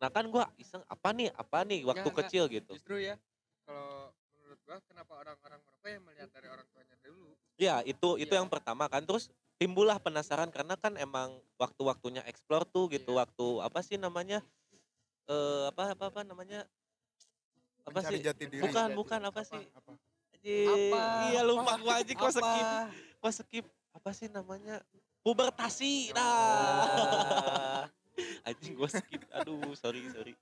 Nah 0.00 0.08
kan 0.08 0.24
gua 0.26 0.46
iseng 0.56 0.80
apa 0.86 1.12
nih 1.12 1.28
apa 1.30 1.62
nih 1.62 1.82
waktu 1.84 2.00
Nggak, 2.00 2.14
nggak. 2.14 2.26
kecil 2.30 2.44
gitu. 2.48 2.72
justru 2.74 2.96
ya 2.98 3.14
kalau 3.62 4.10
menurut 4.32 4.58
gua 4.64 4.76
kenapa 4.88 5.12
orang-orang 5.20 5.60
merokok 5.60 5.88
yang 5.90 6.02
melihat 6.02 6.28
dari 6.32 6.48
orang 6.48 6.66
tuanya 6.72 6.96
dulu 6.98 7.30
Ya 7.54 7.80
itu 7.86 8.18
itu 8.18 8.32
Iya. 8.34 8.42
yang 8.42 8.50
pertama 8.50 8.90
kan. 8.90 9.02
Terus 9.06 9.30
timbullah 9.58 9.98
penasaran 10.02 10.50
karena 10.50 10.74
kan 10.74 10.98
emang 10.98 11.38
waktu-waktunya 11.56 12.26
explore 12.26 12.66
tuh 12.66 12.90
gitu 12.90 13.14
Iya. 13.14 13.26
waktu 13.26 13.46
apa 13.62 13.80
sih 13.80 13.96
namanya 13.96 14.42
eh 15.24 15.64
apa 15.70 15.96
apa 15.96 16.04
apa 16.12 16.20
namanya 16.26 16.66
apa 17.84 18.00
mencari 18.00 18.18
sih? 18.18 18.24
jati 18.24 18.44
diri. 18.48 18.62
Bukan 18.64 18.88
Jati 18.90 18.98
bukan 18.98 19.20
apa, 19.24 19.40
apa, 19.40 19.40
sih? 19.48 19.62
Apa? 19.72 19.92
Apa? 20.44 21.00
iya 21.32 21.40
lupa 21.40 21.72
gua 21.80 22.04
aja 22.04 22.12
kok 22.12 22.32
skip 22.36 22.66
kok 23.16 23.32
skip 23.32 23.66
apa 23.96 24.10
sih 24.12 24.28
namanya 24.28 24.84
pubertasi. 25.24 26.12
Nah. 26.12 26.20
Ah, 26.20 27.82
anjing 28.52 28.76
gua 28.76 28.92
skip. 28.92 29.24
Aduh 29.32 29.72
sorry 29.72 30.04
sorry. 30.12 30.36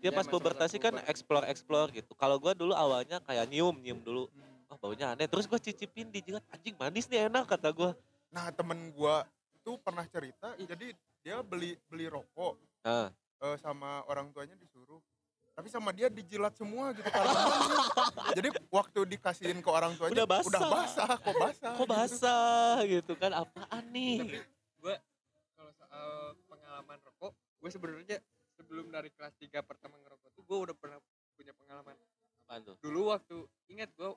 Ya, 0.00 0.08
ya 0.08 0.10
pas 0.10 0.26
masa-masa 0.26 0.34
pubertasi 0.34 0.76
kan 0.82 0.94
explore 1.06 1.46
explore 1.46 1.94
gitu. 1.94 2.10
Kalau 2.18 2.42
gua 2.42 2.56
dulu 2.58 2.74
awalnya 2.74 3.22
kayak 3.22 3.46
nyium 3.46 3.78
nyium 3.78 4.02
dulu. 4.02 4.26
Hmm. 4.34 4.49
Oh 4.70 4.76
baunya 4.76 5.12
aneh 5.12 5.26
terus 5.26 5.44
gua 5.44 5.58
cicipin 5.58 6.08
dijilat 6.08 6.42
anjing 6.48 6.74
manis 6.74 7.06
nih 7.06 7.26
enak 7.26 7.44
kata 7.44 7.70
gua 7.70 7.92
nah 8.28 8.48
temen 8.50 8.90
gua 8.90 9.26
tuh 9.60 9.76
pernah 9.76 10.06
cerita 10.06 10.54
jadi 10.56 10.94
dia 11.20 11.36
beli 11.40 11.76
beli 11.86 12.06
rokok 12.06 12.56
Ah. 12.80 13.12
eh, 13.42 13.56
sama 13.58 14.00
orang 14.06 14.30
tuanya 14.30 14.56
disuruh 14.56 15.02
tapi 15.52 15.68
sama 15.68 15.90
dia 15.90 16.08
dijilat 16.08 16.56
semua 16.56 16.88
gitu 16.90 17.04
tanamannya. 17.04 17.76
jadi 18.38 18.48
waktu 18.66 19.00
dikasihin 19.06 19.60
ke 19.60 19.68
orang 19.68 19.92
tuanya 19.94 20.14
Udah 20.14 20.26
basah. 20.26 20.48
udah 20.48 20.62
basah 20.64 21.10
kok 21.12 21.34
basah 21.36 21.70
kok 21.70 21.76
gitu. 21.76 21.92
basah 21.92 22.74
gitu 22.88 23.12
kan 23.14 23.30
apaan 23.34 23.84
tapi 23.84 23.92
nih 23.92 24.40
gua 24.78 24.96
kalau 25.52 25.72
soal 25.74 26.08
pengalaman 26.46 26.98
rokok 27.02 27.32
gue 27.60 27.68
sebenarnya 27.68 28.16
sebelum 28.54 28.88
dari 28.88 29.10
kelas 29.10 29.36
3 29.36 29.60
pertama 29.60 30.00
ngerokok 30.00 30.30
tuh 30.32 30.42
gue 30.42 30.58
udah 30.62 30.74
pernah 30.74 30.96
punya 31.34 31.52
pengalaman 31.52 31.92
Apaan 32.40 32.60
tuh? 32.64 32.74
dulu 32.80 33.12
waktu 33.12 33.36
ingat 33.68 33.92
gue 33.92 34.08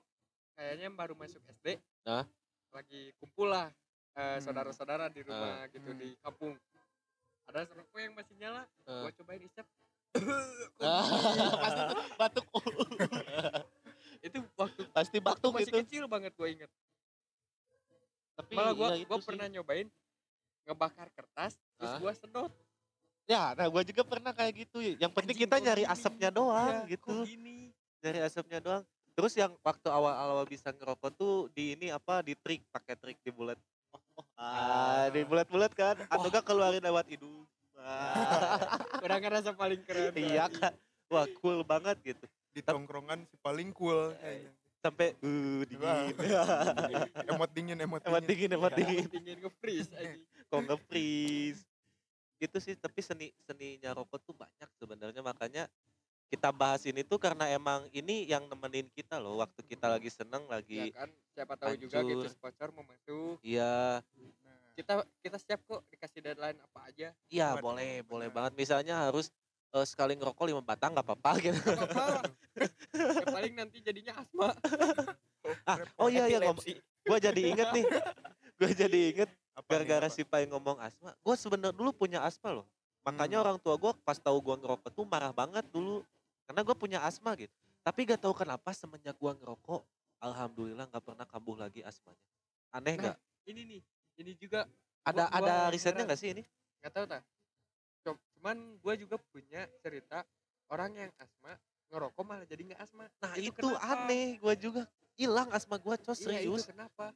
kayaknya 0.54 0.88
baru 0.90 1.14
masuk 1.14 1.42
SD 1.44 1.78
Hah? 2.04 2.26
lagi 2.70 3.14
kumpul 3.18 3.48
lah 3.48 3.70
eh, 4.14 4.38
Hmm. 4.38 4.42
saudara-saudara 4.42 5.08
di 5.08 5.22
rumah 5.22 5.66
gitu 5.68 5.88
Hmm. 5.88 6.00
di 6.00 6.14
kampung 6.20 6.54
ada 7.44 7.68
rokok 7.68 8.00
yang 8.00 8.14
masih 8.14 8.36
nyala 8.36 8.64
Eh. 8.84 9.02
gue 9.02 9.12
cobain 9.16 9.42
isep 9.42 9.68
pasti 11.60 11.82
batuk 12.22 12.46
itu 14.26 14.38
waktu 14.56 14.82
pasti 14.88 15.18
waktu 15.18 15.20
batuk 15.20 15.52
masih 15.52 15.68
itu 15.68 15.78
kecil 15.82 16.04
banget 16.08 16.32
gue 16.32 16.50
inget 16.50 16.72
tapi 18.34 18.54
malah 18.54 18.74
gue 18.74 18.88
ya 18.96 19.04
gue 19.04 19.18
sih. 19.18 19.26
pernah 19.26 19.46
nyobain 19.48 19.88
ngebakar 20.64 21.08
kertas 21.12 21.54
terus 21.76 21.92
Hah? 21.92 22.00
gue 22.00 22.12
sedot 22.16 22.52
ya 23.26 23.44
nah 23.52 23.68
gue 23.68 23.82
juga 23.86 24.02
pernah 24.04 24.32
kayak 24.32 24.54
gitu 24.62 24.78
yang 24.96 25.12
penting 25.12 25.36
Anjing, 25.36 25.50
kita 25.50 25.56
nyari 25.60 25.84
gini? 25.84 25.92
asapnya 25.92 26.30
doang 26.30 26.74
Ya, 26.80 26.90
gitu 26.90 27.14
gini 27.26 27.58
nyari 28.00 28.20
asapnya 28.22 28.60
doang 28.60 28.84
terus 29.14 29.34
yang 29.38 29.54
waktu 29.62 29.88
awal-awal 29.90 30.46
bisa 30.50 30.74
ngerokok 30.74 31.12
tuh 31.14 31.36
di 31.54 31.78
ini 31.78 31.94
apa 31.94 32.26
di 32.26 32.34
trik 32.34 32.66
pakai 32.74 32.98
trik 32.98 33.18
di 33.22 33.30
bulat 33.30 33.58
ah 34.38 35.10
di 35.14 35.22
bulat-bulat 35.26 35.72
kan? 35.74 35.96
Atau 36.10 36.30
enggak 36.30 36.46
keluarin 36.46 36.84
lewat 36.84 37.08
hidung. 37.10 37.46
Ah, 37.84 38.80
udah 39.04 39.20
ngerasa 39.20 39.52
paling 39.60 39.84
keren 39.84 40.16
iya 40.16 40.48
kan 40.48 40.72
wah 41.14 41.30
cool 41.38 41.62
banget 41.62 41.98
gitu. 42.02 42.26
Di 42.54 42.62
tongkrongan 42.66 43.30
si 43.30 43.38
paling 43.38 43.70
cool 43.78 44.18
kayaknya. 44.18 44.52
sampai 44.84 45.08
uh 45.22 45.62
dingin. 45.64 46.16
Emot 47.32 47.50
dingin 47.54 47.78
emot 47.80 48.02
emot 48.04 48.24
dingin. 48.26 48.50
dingin 48.50 48.58
emot 48.58 48.72
dingin. 48.76 49.08
Dingin 49.08 49.38
nge-freeze 49.46 49.92
aja. 49.96 50.16
Kok 50.52 50.62
nge-freeze? 50.68 51.62
Gitu 52.42 52.58
sih 52.60 52.76
tapi 52.76 53.00
seni 53.00 53.28
seninya 53.48 53.96
rokok 53.96 54.20
tuh 54.26 54.36
banyak 54.36 54.70
sebenarnya. 54.76 55.22
Makanya 55.24 55.64
kita 56.34 56.50
bahas 56.50 56.82
ini 56.90 57.06
tuh 57.06 57.22
karena 57.22 57.46
emang 57.54 57.86
ini 57.94 58.26
yang 58.26 58.50
nemenin 58.50 58.90
kita 58.90 59.22
loh 59.22 59.38
waktu 59.38 59.62
kita 59.70 59.86
lagi 59.86 60.10
seneng 60.10 60.50
ya 60.50 60.58
lagi 60.58 60.90
kan? 60.90 61.10
Siapa 61.38 61.54
tahu 61.62 61.74
juga 61.78 62.02
gitu 62.02 62.26
hancur. 62.26 62.34
sponsor 62.34 62.70
masuk 62.74 63.38
iya. 63.46 64.02
Nah, 64.42 64.58
kita 64.74 64.94
kita 65.22 65.38
siap 65.38 65.62
kok 65.62 65.86
dikasih 65.94 66.20
deadline 66.26 66.58
apa 66.58 66.80
aja. 66.90 67.08
Iya 67.30 67.54
boleh 67.62 68.02
boleh 68.02 68.34
banget. 68.34 68.58
Misalnya 68.58 69.06
harus 69.06 69.30
eh, 69.78 69.86
sekali 69.86 70.18
ngerokok 70.18 70.46
lima 70.50 70.66
batang 70.66 70.98
nggak 70.98 71.06
apa-apa 71.06 71.32
gitu. 71.38 71.62
Gak 71.62 71.86
apa-apa. 71.94 72.34
Ya 72.94 73.26
paling 73.26 73.54
nanti 73.58 73.78
jadinya 73.82 74.18
asma. 74.22 74.54
Ah, 75.68 75.76
oh 76.00 76.08
iya 76.08 76.24
iya 76.32 76.40
gua 77.04 77.20
jadi 77.20 77.42
inget 77.52 77.68
nih. 77.76 77.84
Gua 78.56 78.72
jadi 78.72 79.00
inget 79.12 79.30
apa 79.54 79.68
gara-gara 79.70 80.08
apa? 80.08 80.16
si 80.16 80.24
Pai 80.24 80.48
ngomong 80.48 80.80
asma 80.80 81.14
gua 81.20 81.36
sebenarnya 81.38 81.76
dulu 81.76 81.92
punya 81.94 82.24
asma 82.24 82.64
loh. 82.64 82.68
Makanya 83.04 83.38
Hmm. 83.42 83.46
orang 83.46 83.58
tua 83.60 83.76
gua 83.76 83.92
pas 84.08 84.16
tahu 84.16 84.40
gua 84.40 84.56
ngerokok 84.56 84.90
tuh 84.96 85.04
marah 85.04 85.36
banget 85.36 85.68
dulu 85.68 86.06
karena 86.44 86.62
gua 86.62 86.76
punya 86.76 87.00
asma 87.04 87.34
gitu. 87.36 87.52
Tapi 87.84 88.08
gak 88.08 88.22
tahu 88.24 88.34
kenapa 88.36 88.72
semenjak 88.72 89.16
gua 89.20 89.36
ngerokok 89.36 89.84
alhamdulillah 90.24 90.88
nggak 90.88 91.04
pernah 91.04 91.26
kambuh 91.28 91.60
lagi 91.60 91.84
asmanya. 91.84 92.24
Aneh 92.72 92.96
Nah, 92.96 93.12
nggak? 93.12 93.18
ini 93.48 93.62
nih 93.68 93.82
ini 94.24 94.32
juga 94.40 94.64
ada 95.04 95.28
gua- 95.28 95.32
ada 95.36 95.56
gua 95.68 95.72
risetnya 95.72 96.04
nggak 96.08 96.20
sih 96.20 96.30
ini? 96.32 96.44
Nggak 96.80 96.94
tahu 96.94 97.06
tak 97.08 97.24
cuman 98.04 98.76
gue 98.84 99.08
juga 99.08 99.16
punya 99.32 99.64
cerita 99.80 100.28
orang 100.68 100.92
yang 100.92 101.12
asma 101.16 101.56
ngerokok 101.88 102.24
malah 102.28 102.44
jadi 102.44 102.76
nggak 102.76 102.82
asma. 102.84 103.08
Nah 103.24 103.32
Itu 103.40 103.56
itu, 103.56 103.68
kenapa? 103.72 104.04
aneh. 104.04 104.36
Gua 104.44 104.54
juga 104.60 104.84
hilang 105.16 105.48
asma 105.56 105.80
gua 105.80 105.96
cos 105.96 106.20
iya 106.20 106.44
itu 106.44 106.52
serius. 106.60 106.68
kenapa? 106.68 107.16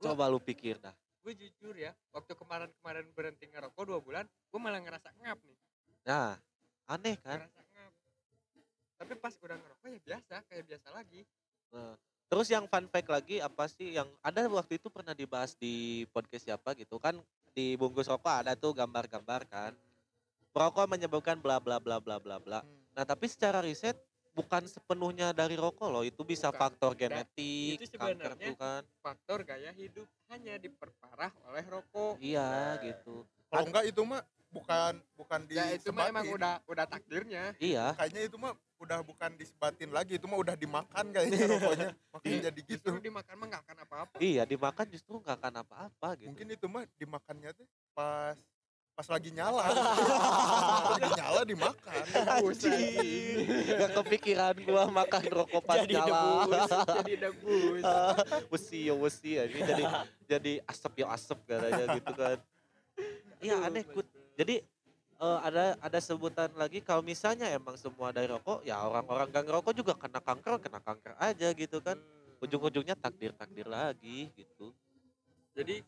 Gua- 0.00 0.16
coba 0.16 0.24
lu 0.32 0.40
pikir 0.40 0.80
dah. 0.80 0.96
gue 1.20 1.36
jujur 1.36 1.76
ya 1.76 1.92
waktu 2.16 2.32
kemarin-kemarin 2.32 3.12
berhenti 3.12 3.44
ngerokok 3.52 3.82
dua 3.84 4.00
bulan 4.00 4.24
gue 4.24 4.56
malah 4.56 4.80
ngerasa 4.80 5.12
ngap 5.20 5.36
nih. 5.44 5.58
Nah 6.08 6.40
aneh 6.88 7.20
kan? 7.20 7.44
Ngerasa 7.44 7.60
tapi 9.00 9.16
pas 9.16 9.32
udah 9.40 9.56
ngerokok 9.56 9.86
ya 9.88 9.98
biasa 10.04 10.34
kayak 10.46 10.64
biasa 10.68 10.88
lagi 10.92 11.24
Nah, 11.70 11.94
terus 12.26 12.50
yang 12.50 12.66
fun 12.66 12.90
fact 12.90 13.06
lagi 13.06 13.38
apa 13.38 13.70
sih 13.70 13.94
yang 13.94 14.10
ada 14.20 14.42
waktu 14.50 14.74
itu 14.74 14.90
pernah 14.90 15.14
dibahas 15.14 15.54
di 15.54 16.02
podcast 16.10 16.50
siapa 16.50 16.74
gitu 16.74 16.98
kan 16.98 17.14
di 17.54 17.78
bungkus 17.78 18.10
rokok 18.10 18.42
ada 18.42 18.58
tuh 18.58 18.74
gambar-gambar 18.74 19.46
kan. 19.46 19.72
Merokok 20.50 20.90
menyebabkan 20.90 21.38
bla 21.38 21.62
bla 21.62 21.78
bla 21.78 22.02
bla 22.02 22.18
bla 22.18 22.42
bla. 22.42 22.58
Hmm. 22.66 22.74
Nah, 22.90 23.06
tapi 23.06 23.30
secara 23.30 23.62
riset 23.62 23.94
bukan 24.34 24.66
sepenuhnya 24.66 25.30
dari 25.30 25.54
rokok 25.54 25.94
loh, 25.94 26.02
itu 26.02 26.26
bisa 26.26 26.50
Bukan. 26.50 26.58
faktor 26.58 26.98
genetik, 26.98 27.86
itu 27.86 27.94
kanker 27.94 28.18
sebenarnya 28.18 28.46
tuh 28.50 28.56
kan. 28.58 28.82
faktor 28.98 29.38
gaya 29.46 29.70
hidup 29.74 30.06
hanya 30.30 30.54
diperparah 30.58 31.30
oleh 31.50 31.64
rokok 31.70 32.18
Iya 32.18 32.78
gitu. 32.82 33.26
kalau 33.46 33.66
enggak 33.70 33.84
itu 33.90 34.02
mah 34.02 34.22
bukan 34.50 34.92
bukan 35.14 35.40
ya 35.50 35.70
itu 35.70 35.90
mah 35.94 36.10
emang 36.10 36.26
udah 36.34 36.58
udah 36.66 36.86
takdirnya 36.86 37.54
Iya, 37.62 37.94
kayaknya 37.94 38.26
itu 38.26 38.34
mah 38.38 38.54
udah 38.80 39.04
bukan 39.04 39.30
disebatin 39.36 39.92
lagi 39.92 40.16
itu 40.16 40.24
mah 40.24 40.40
udah 40.40 40.56
dimakan 40.56 41.04
kayaknya 41.12 41.46
rokoknya. 41.52 41.88
Makanya 42.16 42.38
jadi 42.48 42.60
gitu. 42.64 42.88
Justru 42.88 43.04
dimakan 43.04 43.34
mah 43.36 43.46
nggak 43.52 43.62
akan 43.68 43.76
apa-apa. 43.84 44.16
Iya 44.24 44.42
dimakan 44.48 44.86
justru 44.88 45.14
nggak 45.20 45.36
akan 45.36 45.54
apa-apa 45.60 46.08
gitu. 46.16 46.28
mungkin 46.32 46.46
itu 46.48 46.66
mah 46.66 46.84
dimakannya 46.96 47.50
tuh 47.52 47.68
pas 47.92 48.36
pas 48.96 49.06
lagi 49.12 49.30
nyala. 49.36 49.64
Pas 49.68 50.92
lagi 50.96 51.10
nyala 51.12 51.40
dimakan. 51.44 52.02
Anjing, 52.40 53.46
gak 53.68 53.90
kepikiran 54.00 54.56
gua 54.64 54.84
makan 54.88 55.22
rokok 55.28 55.62
pas 55.64 55.76
jadi 55.84 55.94
nyala. 56.00 56.20
debus 56.48 56.70
jadi 57.04 57.14
debus. 57.28 57.84
Wesi 58.52 58.80
ya 58.88 58.94
wesi 58.96 59.30
ya. 59.36 59.44
Ini 59.44 59.60
jadi 59.60 59.84
jadi 60.24 60.52
asap 60.64 61.04
ya 61.04 61.06
asap 61.12 61.38
katanya 61.44 61.84
gitu 62.00 62.12
kan. 62.16 62.38
Iya 63.44 63.56
aneh 63.60 63.84
Kut. 63.84 64.08
Jadi 64.40 64.64
eh, 65.20 65.38
ada 65.44 65.64
ada 65.78 65.98
sebutan 66.00 66.48
lagi 66.56 66.80
kalau 66.80 67.00
misalnya 67.00 67.46
emang 67.46 67.76
semua 67.76 68.10
dari 68.10 68.26
rokok 68.26 68.64
ya 68.64 68.80
orang-orang 68.80 69.28
gak 69.28 69.44
ngerokok 69.44 69.72
juga 69.72 69.92
kena 69.94 70.18
kanker 70.18 70.54
kena 70.58 70.80
kanker 70.80 71.12
aja 71.16 71.48
gitu 71.52 71.78
kan. 71.80 71.96
Hmm. 71.96 72.18
ujung-ujungnya 72.40 72.96
takdir 72.96 73.36
takdir 73.36 73.68
lagi 73.68 74.32
gitu. 74.32 74.72
Jadi 75.52 75.84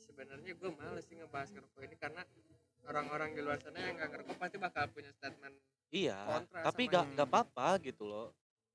sebenarnya 0.00 0.56
gue 0.56 0.70
males 0.72 1.04
sih 1.04 1.20
ngebahas 1.20 1.52
ngerokok 1.52 1.80
ini 1.84 1.96
karena 2.00 2.22
orang-orang 2.88 3.36
di 3.36 3.40
luar 3.44 3.60
sana 3.60 3.76
yang 3.76 3.96
gak 3.96 4.08
ngerokok 4.08 4.36
pasti 4.36 4.56
bakal 4.56 4.88
punya 4.88 5.12
statement 5.12 5.52
iya 5.92 6.16
Kontra 6.24 6.64
tapi 6.64 6.82
gak 6.88 7.12
apa-apa 7.18 7.76
gitu 7.84 8.08
loh. 8.08 8.32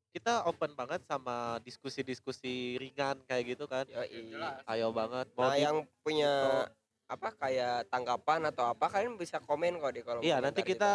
Kita 0.10 0.46
open 0.46 0.74
banget 0.74 1.06
sama 1.06 1.58
diskusi-diskusi 1.62 2.78
ringan 2.78 3.22
kayak 3.26 3.58
gitu 3.58 3.66
kan. 3.66 3.86
Yoi. 3.86 4.30
jelas. 4.30 4.62
Ayo 4.66 4.90
banget 4.90 5.26
mau 5.34 5.50
Nah 5.50 5.54
di- 5.54 5.62
yang 5.66 5.78
punya 6.02 6.34
apa 7.10 7.34
kayak 7.34 7.90
tanggapan 7.90 8.54
atau 8.54 8.70
apa 8.70 8.86
kalian 8.86 9.18
bisa 9.18 9.42
komen 9.42 9.82
kok 9.82 9.90
di 9.92 10.02
kolom 10.06 10.22
iya 10.22 10.38
komentar 10.38 10.46
nanti 10.46 10.62
gitu. 10.62 10.70
kita 10.78 10.92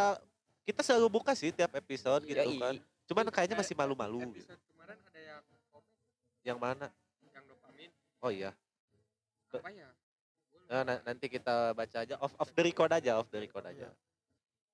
kita 0.63 0.81
selalu 0.87 1.09
buka 1.11 1.35
sih 1.35 1.51
tiap 1.51 1.75
episode 1.75 2.23
gitu 2.23 2.39
Yoi. 2.39 2.57
kan 2.63 2.75
cuman 3.05 3.25
kayaknya 3.35 3.59
masih 3.59 3.75
malu-malu 3.75 4.23
gitu. 4.31 4.47
episode 4.47 4.61
kemarin 4.71 4.97
ada 5.03 5.21
yang 5.21 5.43
komen 5.75 5.91
yang 6.47 6.59
mana 6.63 6.87
yang 7.35 7.45
dopamin 7.45 7.91
oh 8.23 8.31
iya 8.31 8.55
apa 9.55 9.71
ya. 9.71 9.87
Nah, 10.65 10.83
na- 10.83 11.03
nanti 11.05 11.31
kita 11.31 11.71
baca 11.77 11.99
aja 12.03 12.15
off 12.19 12.35
off 12.41 12.51
the 12.51 12.63
record 12.63 12.91
aja 12.91 13.19
off 13.19 13.29
the 13.29 13.39
record 13.39 13.67
aja 13.67 13.87
Iya. 13.87 13.91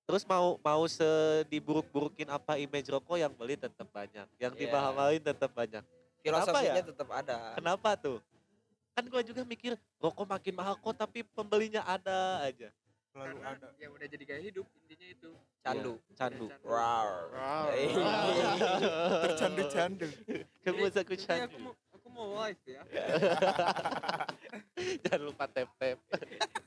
terus 0.05 0.23
mau 0.25 0.61
mau 0.61 0.85
sediburuk-burukin 0.87 2.29
apa 2.29 2.57
image 2.57 2.89
rokok 2.89 3.17
yang 3.17 3.33
beli 3.33 3.57
tetap 3.57 3.89
banyak 3.89 4.29
yang 4.37 4.53
Iya. 4.55 4.61
dimahalin 4.61 5.23
tetap 5.25 5.51
banyak 5.51 5.83
filosofinya 6.21 6.81
ya? 6.81 6.85
tetap 6.85 7.09
ada 7.09 7.57
kenapa 7.57 7.97
tuh 7.97 8.21
kan 9.01 9.09
gua 9.09 9.25
juga 9.25 9.41
mikir 9.49 9.81
rokok 9.97 10.29
makin 10.29 10.53
mahal 10.53 10.77
kok 10.77 10.93
tapi 10.93 11.25
pembelinya 11.33 11.81
ada 11.89 12.45
aja. 12.45 12.69
Selalu 13.11 13.41
karena 13.41 13.49
ada. 13.57 13.67
ya 13.81 13.89
udah 13.89 14.07
jadi 14.13 14.25
gaya 14.29 14.43
hidup 14.45 14.67
intinya 14.85 15.09
itu. 15.09 15.31
Candu 15.65 15.93
Iya, 15.97 16.15
candu. 16.21 16.47
wow 16.69 17.09
wow 17.33 17.67
Iya. 17.73 18.05
tercandu-candu. 19.25 20.09
Kamu 20.61 20.85
aku 20.93 21.15
candu 21.17 21.49
aku 21.49 21.59
mau 21.65 21.75
aku 21.97 22.09
mau 22.13 22.29
live 22.45 22.63
ya. 22.69 22.83
Jangan 25.09 25.21
lupa 25.25 25.45
tap 25.49 25.73
tap 25.81 25.99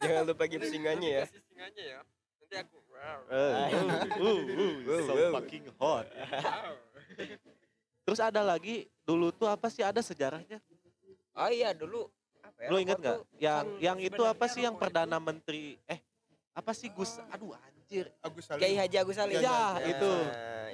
jangan 0.02 0.24
lupa 0.26 0.44
gift 0.50 0.74
singanya 0.74 1.10
ya. 1.22 1.24
Singanya 1.30 1.84
ya. 1.86 2.00
Nanti 2.42 2.56
aku 2.58 2.78
wow 2.90 3.20
uh, 3.30 3.38
uh, 3.38 3.68
uh, 4.18 4.40
Wow, 4.90 5.00
so 5.06 5.14
wow. 5.14 5.32
fucking 5.38 5.66
hot. 5.78 6.10
Wow 6.10 6.74
terus 8.04 8.20
ada 8.20 8.44
lagi 8.44 8.92
dulu 9.08 9.32
tuh 9.32 9.48
apa 9.48 9.72
sih 9.72 9.80
ada 9.80 10.04
sejarahnya? 10.04 10.60
Oh 11.34 11.50
iya 11.50 11.74
dulu 11.74 12.12
apa 12.54 12.62
ya 12.62 12.70
Lo 12.70 12.78
inget 12.78 12.98
nggak? 12.98 13.18
Yang 13.36 13.58
kan 13.58 13.66
yang 13.80 13.98
itu 14.00 14.22
apa 14.24 14.46
sih 14.48 14.62
yang 14.62 14.76
perdana 14.76 15.18
menteri 15.18 15.76
eh 15.84 16.00
apa 16.54 16.72
sih 16.72 16.90
Gus? 16.90 17.18
Aduh 17.30 17.52
anjir. 17.52 18.14
Agus 18.20 18.46
Salim 18.46 18.62
Kiai 18.62 18.76
Haji 18.76 18.96
Agus 18.96 19.16
Salim 19.16 19.38
Ya, 19.38 19.50
Nah, 19.74 19.82
itu. 19.82 20.12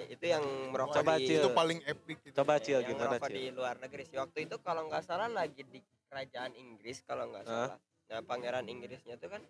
itu 0.09 0.25
yang 0.25 0.43
merokok 0.71 0.99
Coba, 0.99 1.15
di 1.15 1.25
Cil. 1.25 1.37
itu 1.37 1.49
paling 1.51 1.79
epic 1.83 2.17
gitu. 2.21 2.35
Coba 2.35 2.53
Cil 2.57 2.79
yang 2.79 2.87
gimana 2.89 3.15
merokok 3.15 3.29
di 3.29 3.43
luar 3.49 3.75
negeri 3.77 4.03
sih 4.03 4.15
waktu 4.15 4.39
itu 4.43 4.55
kalau 4.59 4.87
nggak 4.87 5.03
salah 5.03 5.27
lagi 5.27 5.61
di 5.61 5.79
kerajaan 6.07 6.51
Inggris 6.53 6.99
kalau 7.01 7.27
nggak 7.27 7.43
salah 7.45 7.75
nah 8.09 8.21
pangeran 8.23 8.65
Inggrisnya 8.65 9.15
tuh 9.15 9.29
kan 9.29 9.41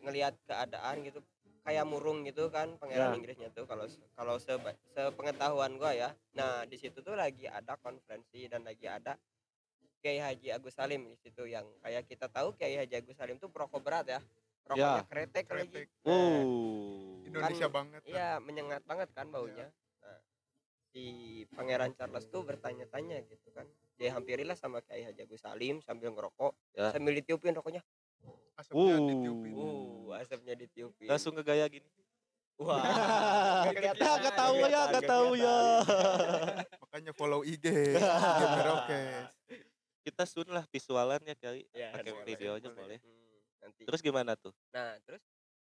ngelihat 0.00 0.34
keadaan 0.42 1.06
gitu 1.06 1.22
kayak 1.62 1.86
murung 1.86 2.24
gitu 2.24 2.50
kan 2.50 2.74
pangeran 2.76 3.14
Ya. 3.14 3.16
Inggrisnya 3.16 3.48
tuh 3.48 3.64
kalau 3.64 3.86
kalau 4.12 4.34
seba- 4.36 4.74
sepengetahuan 4.90 5.76
gua 5.76 5.94
ya 5.94 6.10
nah 6.32 6.66
di 6.66 6.74
situ 6.74 6.98
tuh 6.98 7.14
lagi 7.14 7.46
ada 7.46 7.78
konferensi 7.78 8.50
dan 8.50 8.64
lagi 8.64 8.84
ada 8.84 9.14
Kiai 10.02 10.18
Haji 10.18 10.50
Agus 10.50 10.74
Salim 10.74 11.06
di 11.06 11.16
situ 11.16 11.46
yang 11.46 11.62
kayak 11.78 12.04
kita 12.04 12.26
tahu 12.26 12.52
Kiai 12.52 12.74
Haji 12.76 12.94
Agus 12.96 13.14
Salim 13.14 13.38
tuh 13.38 13.46
perokok 13.46 13.78
berat 13.78 14.06
ya 14.08 14.20
rokoknya 14.62 15.06
kretek, 15.06 15.46
lagi 15.48 15.68
Kretek. 15.68 15.86
Nah, 16.02 16.10
Oh. 16.10 17.22
Indonesia 17.22 17.66
Kan, 17.66 17.72
banget. 17.72 18.00
Iya, 18.04 18.38
menyengat 18.38 18.82
banget 18.82 19.08
kan 19.10 19.26
baunya. 19.26 19.66
Nah, 19.98 20.18
si 20.88 21.02
Pangeran 21.48 21.90
Charles 21.92 22.26
tuh 22.26 22.42
bertanya-tanya 22.42 23.22
gitu 23.24 23.50
kan. 23.50 23.66
Dia 23.94 24.10
hampirilah 24.12 24.54
sama 24.54 24.78
Kiai 24.80 25.02
Haji 25.02 25.18
Agus 25.20 25.40
Salim 25.40 25.78
sambil 25.80 26.10
ngerokok, 26.10 26.54
Ya. 26.72 26.90
sambil 26.90 27.14
ditiupin 27.14 27.54
rokoknya. 27.54 27.82
asapnya 28.52 28.94
Uh. 28.94 29.08
ditiupin 29.08 29.52
Uh, 29.52 30.14
asapnya 30.14 30.54
ditiupin. 30.54 31.08
Langsung 31.08 31.32
ngegaya 31.32 31.66
gini. 31.66 31.88
Wah. 32.56 32.78
Ya, 33.66 33.70
kelihatan, 33.72 34.18
nggak 34.20 34.34
tahu 34.36 34.54
ya, 34.60 34.80
nggak 34.84 35.04
tahu 35.08 35.28
ya. 35.34 35.56
makanya 36.78 37.12
follow 37.12 37.40
IG 37.42 37.64
IG 37.64 38.42
Merokes 38.44 39.30
Kita 40.06 40.26
sun 40.26 40.50
lah 40.50 40.66
visualan 40.66 41.22
ya 41.22 41.38
kali. 41.38 41.62
Ya, 41.72 41.88
Pakai 41.94 42.10
boleh, 42.10 42.26
videonya 42.26 42.66
boleh. 42.66 42.68
boleh. 42.74 42.98
Hmm, 43.00 43.40
nanti. 43.64 43.88
Terus 43.88 44.02
gimana 44.02 44.34
tuh? 44.38 44.54
Nah, 44.74 45.00
terus 45.04 45.22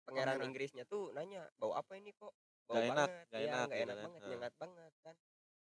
pangeran. 0.07 0.39
Inggrisnya 0.43 0.83
tuh 0.87 1.11
nanya, 1.15 1.49
"Bau 1.59 1.73
apa 1.75 1.95
ini 1.99 2.11
kok?" 2.15 2.33
Bau 2.69 2.79
Nggak 2.79 2.85
enak, 2.95 3.09
banget. 3.09 3.27
nggak 3.29 3.41
Iya, 3.41 3.51
enak 3.51 3.67
nggak 3.67 3.79
gitu 3.79 3.91
enak 3.91 3.97
kan. 3.99 4.09
banget, 4.09 4.23
Heeh. 4.23 4.43
nyengat 4.43 4.53
banget 4.59 4.93
kan. 5.03 5.15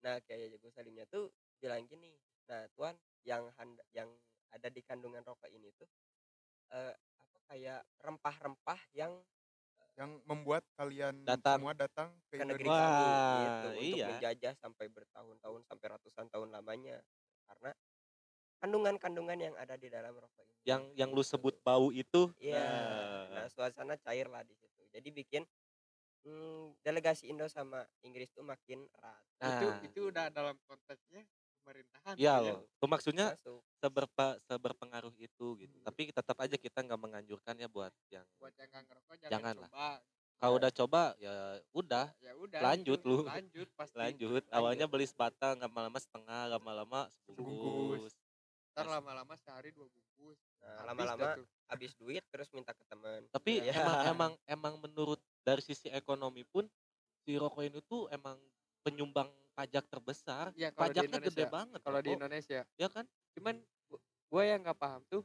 Nah, 0.06 0.16
kayak 0.26 0.56
Jago 0.58 0.70
Salimnya 0.72 1.06
tuh 1.10 1.32
bilang 1.62 1.86
gini, 1.90 2.18
"Nah, 2.50 2.68
tuan, 2.78 2.96
yang 3.28 3.52
handa, 3.60 3.84
yang 3.96 4.10
ada 4.54 4.70
di 4.72 4.82
kandungan 4.86 5.24
rokok 5.28 5.50
ini 5.52 5.70
tuh 5.78 5.90
eh 6.74 6.94
apa 6.96 7.38
kayak 7.52 7.82
rempah-rempah 8.04 8.82
yang 8.96 9.24
yang 10.00 10.20
membuat 10.28 10.64
kalian 10.78 11.18
Datang. 11.26 11.50
semua 11.50 11.74
datang 11.78 12.20
ke 12.32 12.44
ke 12.44 12.44
negeri 12.48 12.72
kami 12.74 13.28
gitu 13.32 13.74
untuk 13.78 14.02
iya. 14.02 14.08
menjajah 14.08 14.54
sampai 14.58 14.88
bertahun-tahun 14.92 15.62
sampai 15.68 15.88
ratusan 15.98 16.28
tahun 16.34 16.50
lamanya 16.56 17.02
karena 17.50 17.72
kandungan-kandungan 18.58 19.38
yang 19.38 19.56
ada 19.58 19.78
di 19.78 19.88
dalam 19.88 20.14
rokok 20.14 20.44
ini. 20.46 20.62
Yang 20.66 20.82
yang 20.98 21.10
lu 21.14 21.24
sebut 21.24 21.56
bau 21.62 21.94
itu. 21.94 22.32
Iya. 22.42 22.60
Nah. 22.60 23.26
Nah, 23.32 23.48
suasana 23.50 23.96
cair 24.02 24.28
lah 24.28 24.44
di 24.44 24.54
situ. 24.58 24.82
Jadi 24.92 25.10
bikin 25.14 25.44
hmm, 26.26 26.76
delegasi 26.82 27.30
Indo 27.30 27.46
sama 27.48 27.86
Inggris 28.04 28.28
tuh 28.34 28.44
makin 28.44 28.84
erat. 28.98 29.24
itu 29.38 29.66
Nah. 29.70 29.80
itu 29.86 30.00
udah 30.10 30.26
dalam 30.34 30.58
konteksnya 30.66 31.22
pemerintahan 31.62 32.14
Iya 32.18 32.34
gitu 32.42 32.46
ya. 32.48 32.54
loh. 32.58 32.62
Itu 32.66 32.86
maksudnya 32.90 33.28
Masuk. 33.38 33.60
seberpa 33.78 34.28
seberpengaruh 34.50 35.14
itu 35.20 35.48
gitu. 35.62 35.76
Hmm. 35.78 35.86
Tapi 35.86 36.02
tetap 36.10 36.38
aja 36.42 36.56
kita 36.58 36.80
nggak 36.82 37.00
menganjurkan 37.00 37.56
ya 37.60 37.68
buat 37.70 37.94
yang 38.10 38.26
buat 38.42 38.52
yang 38.58 38.68
nggak 38.74 38.84
ngerokok 38.90 39.16
jangan, 39.22 39.32
Jangan 39.32 39.54
lah. 39.56 39.70
coba 39.70 39.88
kalau 40.38 40.54
udah 40.62 40.70
coba 40.70 41.02
ya 41.18 41.34
udah 41.74 42.06
ya 42.22 42.32
udah 42.38 42.60
Lanjut 42.62 43.00
itu, 43.02 43.10
lu. 43.10 43.18
lanjut 43.26 43.68
pasti 43.74 43.98
lanjut. 43.98 44.44
Awalnya 44.54 44.86
beli 44.86 45.10
sebatang, 45.10 45.58
lama-lama 45.58 45.98
setengah, 45.98 46.42
lama-lama 46.54 47.00
sebungkus. 47.26 48.14
Ntar 48.78 48.88
lama-lama 48.94 49.34
sehari 49.34 49.74
dua 49.74 49.90
bungkus 49.90 50.38
Nah, 50.62 50.86
Habis 50.86 51.10
lama-lama 51.10 51.28
habis 51.68 51.92
duit 51.98 52.24
terus 52.30 52.48
minta 52.54 52.72
ke 52.78 52.84
teman. 52.86 53.26
Tapi 53.34 53.52
Iya. 53.66 53.74
emang 53.74 53.98
emang 54.14 54.32
emang 54.46 54.74
menurut 54.80 55.20
dari 55.42 55.62
sisi 55.66 55.90
ekonomi 55.90 56.46
pun 56.46 56.70
si 57.26 57.34
rokok 57.36 57.64
ini 57.66 57.80
tuh 57.90 58.06
emang 58.14 58.38
penyumbang 58.86 59.28
pajak 59.58 59.90
terbesar. 59.90 60.54
ya 60.54 60.70
Pajaknya 60.70 61.18
gede 61.20 61.46
banget. 61.50 61.80
kalau 61.82 62.00
di. 62.00 62.12
Indonesia 62.14 62.62
ya 62.78 62.88
kan? 62.94 63.06
cuman 63.38 63.56
gue 64.28 64.44
yang 64.44 64.60
nggak 64.66 64.78
paham 64.78 65.02
tuh 65.10 65.22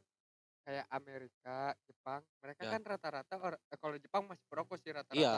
kayak 0.63 0.87
Amerika 0.95 1.75
Jepang 1.91 2.23
mereka 2.39 2.63
Ya. 2.63 2.71
kan 2.79 2.83
rata-rata 2.87 3.35
eh, 3.59 3.79
kalau 3.83 3.97
Jepang 3.99 4.23
masih 4.31 4.47
perokok 4.47 4.79
sih 4.79 4.93
rata-rata 4.95 5.19
Iya, 5.19 5.33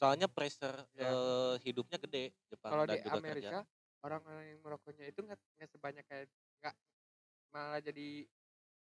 soalnya 0.00 0.28
pressure 0.30 0.76
Ya. 0.96 1.10
eh, 1.12 1.54
hidupnya 1.66 1.98
gede 2.00 2.32
Jepang 2.48 2.70
kalau 2.72 2.84
dan 2.88 2.96
di 2.96 3.02
juga 3.04 3.18
Amerika 3.20 3.58
orang-orang 4.00 4.44
yang 4.56 4.60
merokoknya 4.64 5.04
itu 5.12 5.20
nggak 5.20 5.38
nggak 5.60 5.68
sebanyak 5.68 6.04
kayak 6.08 6.26
nggak 6.64 6.74
malah 7.50 7.80
jadi 7.82 8.26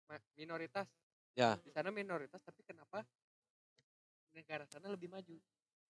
ma- 0.09 0.25
minoritas 0.37 0.87
Ya. 1.37 1.55
di 1.63 1.71
sana 1.71 1.89
minoritas 1.93 2.41
tapi 2.43 2.61
kenapa 2.65 3.05
negara 4.33 4.63
sana 4.69 4.87
lebih 4.89 5.09
maju 5.09 5.37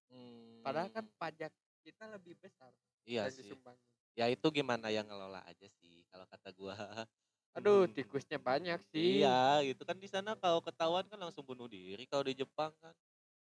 Hmm, 0.10 0.66
padahal 0.66 0.90
kan 0.90 1.06
pajak 1.22 1.54
kita 1.86 2.10
lebih 2.10 2.34
besar 2.42 2.74
iya 3.06 3.30
sih. 3.30 3.46
disumbangin 3.46 3.78
Ya 4.18 4.26
itu 4.26 4.42
gimana 4.50 4.90
yang 4.90 5.06
ngelola 5.06 5.40
aja 5.46 5.70
sih 5.80 6.02
kalau 6.10 6.26
kata 6.26 6.50
gua. 6.58 6.74
aduh 7.56 7.86
Hmm. 7.86 7.94
tikusnya 7.94 8.42
banyak 8.42 8.82
sih 8.90 9.22
Iya, 9.22 9.62
gitu 9.70 9.86
kan 9.86 10.02
di 10.02 10.10
sana 10.10 10.34
kalau 10.34 10.60
ketahuan 10.66 11.06
kan 11.06 11.22
langsung 11.22 11.46
bunuh 11.46 11.70
diri. 11.70 12.10
Kalau 12.10 12.26
di 12.26 12.34
Jepang 12.34 12.74
kan 12.82 12.92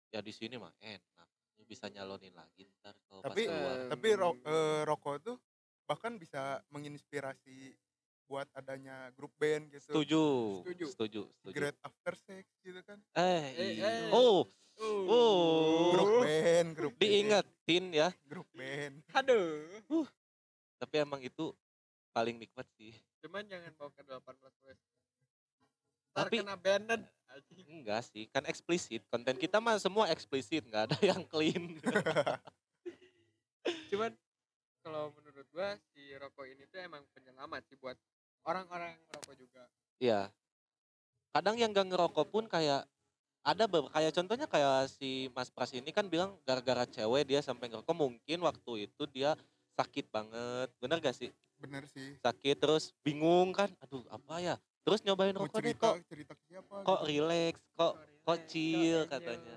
ya 0.09 0.19
di 0.25 0.33
sini 0.33 0.57
mah 0.57 0.73
enak. 0.81 1.27
Bisa 1.69 1.93
nyalonin 1.93 2.33
lagi 2.33 2.65
ntar 2.81 2.97
kalau 3.05 3.21
pas 3.21 3.31
tapi 3.37 3.45
keluar. 3.45 3.75
Eh, 3.77 3.89
tapi 3.93 4.07
ro- 4.17 4.39
eh, 4.41 4.81
rokok 4.89 5.15
tuh 5.21 5.37
bahkan 5.85 6.17
bisa 6.17 6.65
menginspirasi 6.73 7.77
buat 8.27 8.47
adanya 8.53 9.09
grup 9.11 9.33
band 9.35 9.69
gitu 9.69 9.89
Setuju. 9.89 10.23
Setuju. 10.61 10.85
Setuju, 10.91 11.21
setuju. 11.33 11.53
Great 11.53 11.77
After 11.79 12.13
Sex 12.19 12.45
gitu 12.61 12.79
kan 12.83 12.99
Eh, 13.13 13.43
Eh, 13.55 13.69
iya. 13.73 13.87
eh. 14.05 14.09
Oh, 14.11 14.45
Uh. 14.77 15.89
grup 15.89 16.11
oh. 16.11 16.21
band 16.21 16.69
grup 16.71 16.93
band, 16.93 17.01
Diingetin 17.01 17.85
ya. 17.89 18.13
grup 18.23 18.45
band 18.51 19.01
aduh 19.09 20.05
Tapi 20.77 20.95
emang 20.99 21.19
itu 21.19 21.55
paling 22.11 22.35
nikmat 22.35 22.67
sih. 22.71 22.95
cuman 23.17 23.43
jangan 23.43 23.73
bawa 23.73 23.89
ke 23.89 24.03
18 24.03 24.53
plus 24.53 24.77
ntar 26.13 26.23
Tapi- 26.23 26.39
kena 26.39 26.55
banned 26.55 27.03
anjing. 27.27 27.67
Enggak 27.67 28.03
sih, 28.03 28.25
kan 28.25 28.43
eksplisit. 28.43 29.03
Konten 29.07 29.35
kita 29.35 29.57
mah 29.57 29.77
semua 29.77 30.07
eksplisit, 30.07 30.63
nggak 30.63 30.87
ada 30.87 30.97
yang 31.03 31.23
clean. 31.23 31.77
cuman 33.89 34.15
kalau 34.79 35.11
menurut 35.11 35.45
gua 35.49 35.75
si 35.87 36.13
rokok 36.13 36.47
ini 36.47 36.65
tuh 36.65 36.79
emang 36.79 37.05
penyelamat 37.11 37.65
sih 37.65 37.75
buat 37.75 37.97
orang-orang 38.45 38.93
yang 38.93 39.03
merokok 39.09 39.35
juga 39.39 39.63
Iya. 39.97 40.21
Kadang 41.33 41.57
yang 41.57 41.73
gak 41.73 41.89
ngerokok 41.89 42.27
pun 42.29 42.45
kayak 42.45 42.85
ada 43.47 43.63
kayak 43.65 44.11
contohnya 44.11 44.47
kayak 44.49 44.91
si 44.91 45.31
Mas 45.31 45.47
Pras 45.47 45.71
ini 45.71 45.89
kan 45.95 46.05
bilang 46.11 46.35
gara-gara 46.43 46.83
cewek 46.83 47.23
dia 47.31 47.39
sampai 47.39 47.71
ngerokok 47.71 47.95
mungkin 47.95 48.43
waktu 48.43 48.91
itu 48.91 49.03
dia 49.07 49.33
sakit 49.79 50.11
banget 50.11 50.67
bener 50.83 50.99
gak 50.99 51.15
sih 51.15 51.31
bener 51.55 51.87
sih 51.87 52.19
sakit 52.19 52.59
terus 52.59 52.91
bingung 53.07 53.55
kan 53.55 53.71
aduh 53.79 54.03
apa 54.11 54.43
ya 54.43 54.55
terus 54.83 54.99
nyobain 55.07 55.31
rokok 55.31 55.63
deh 55.63 55.71
cerita 55.71 55.95
kok 55.95 55.95
cerita 56.11 56.33
siapa 56.43 56.75
kok 56.83 56.99
gitu. 57.01 57.07
relax 57.07 57.55
kok 57.77 57.93
kok 58.27 58.39
chill 58.51 59.07
katanya. 59.07 59.55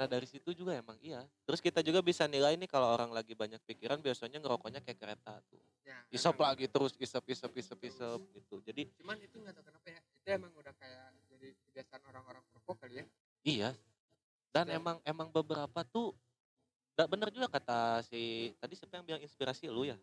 Nah 0.00 0.08
dari 0.08 0.24
situ 0.24 0.56
juga 0.56 0.72
emang 0.72 0.96
iya 1.04 1.20
terus 1.44 1.60
kita 1.60 1.84
juga 1.84 2.00
bisa 2.00 2.24
nilai 2.24 2.56
nih 2.56 2.64
kalau 2.64 2.88
orang 2.88 3.12
lagi 3.12 3.36
banyak 3.36 3.60
pikiran 3.68 4.00
biasanya 4.00 4.40
ngerokoknya 4.40 4.80
kayak 4.80 4.96
kereta 4.96 5.36
tuh 5.44 5.60
Ya, 5.80 5.96
isap 6.08 6.38
lagi 6.40 6.64
terus 6.70 6.96
isap 6.96 7.24
isap 7.28 7.52
isap 7.52 7.76
isap 7.84 8.20
gitu 8.32 8.62
jadi 8.64 8.88
cuman 8.96 9.20
itu 9.20 9.36
nggak 9.36 9.52
tahu 9.58 9.64
kenapa 9.68 9.86
ya 9.92 10.00
itu 10.00 10.28
emang 10.32 10.52
udah 10.56 10.72
kayak 10.78 11.04
jadi 11.28 11.48
kebiasaan 11.66 12.02
orang-orang 12.08 12.42
merokok 12.48 12.76
kali 12.80 12.94
ya 13.02 13.06
Iya. 13.40 13.70
Dan 14.52 14.68
Dan- 14.68 14.76
emang 14.80 14.96
emang 15.04 15.28
beberapa 15.28 15.80
tuh 15.84 16.16
Gak 16.96 17.08
bener 17.08 17.32
juga 17.32 17.48
kata 17.48 18.04
si 18.04 18.52
tadi 18.60 18.76
siapa 18.76 19.00
yang 19.00 19.06
bilang 19.08 19.22
inspirasi 19.24 19.72
lu 19.72 19.88
ya? 19.88 19.96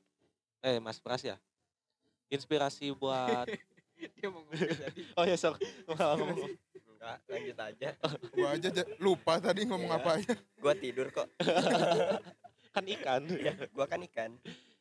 Eh 0.65 0.81
Mas 0.81 0.97
Pras 0.97 1.21
ya? 1.21 1.37
Inspirasi 2.27 2.89
buat 2.97 3.45
dia 4.17 4.27
mau 4.33 4.41
ngomong 4.41 4.77
tadi 4.81 5.01
Oh 5.17 5.25
ya 5.25 5.37
sok 5.37 5.61
ngomong. 5.87 6.57
Enggak, 6.97 7.17
lanjut 7.29 7.57
aja. 7.61 7.89
gua 8.33 8.47
aja 8.51 8.69
ja- 8.73 8.89
lupa 8.97 9.33
tadi 9.37 9.61
ngomong 9.63 9.85
Iya. 9.87 10.01
apa 10.01 10.11
ya 10.17 10.33
Gua 10.57 10.73
tidur 10.73 11.07
kok. 11.09 11.27
kan 12.75 12.85
ikan. 12.87 13.21
Ya, 13.37 13.53
gua 13.69 13.85
kan 13.85 14.01
ikan. 14.03 14.31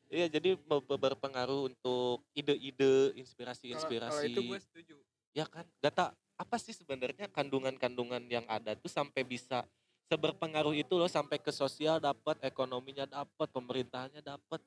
Iya 0.07 0.27
jadi 0.31 0.57
be- 0.57 0.81
be- 0.81 0.97
berpengaruh 0.99 1.69
untuk 1.69 2.25
ide-ide, 2.33 2.73
kalau 2.79 3.11
kalau 3.11 3.21
inspirasi-inspirasi. 3.21 4.27
itu 4.31 4.41
gue 4.41 4.59
setuju 4.59 4.95
Ya 5.31 5.45
kan? 5.45 5.67
Gata 5.79 6.11
apa 6.37 6.57
sih 6.57 6.73
sebenarnya 6.73 7.29
kandungan-kandungan 7.29 8.25
yang 8.25 8.47
ada 8.47 8.73
tuh 8.73 8.89
sampai 8.89 9.21
bisa 9.21 9.67
seberpengaruh 10.07 10.73
itu 10.73 10.95
loh 10.95 11.11
sampai 11.11 11.37
ke 11.37 11.51
sosial 11.51 11.99
dapat, 11.99 12.39
ekonominya 12.41 13.05
dapat, 13.05 13.49
pemerintahannya 13.51 14.23
dapat. 14.23 14.63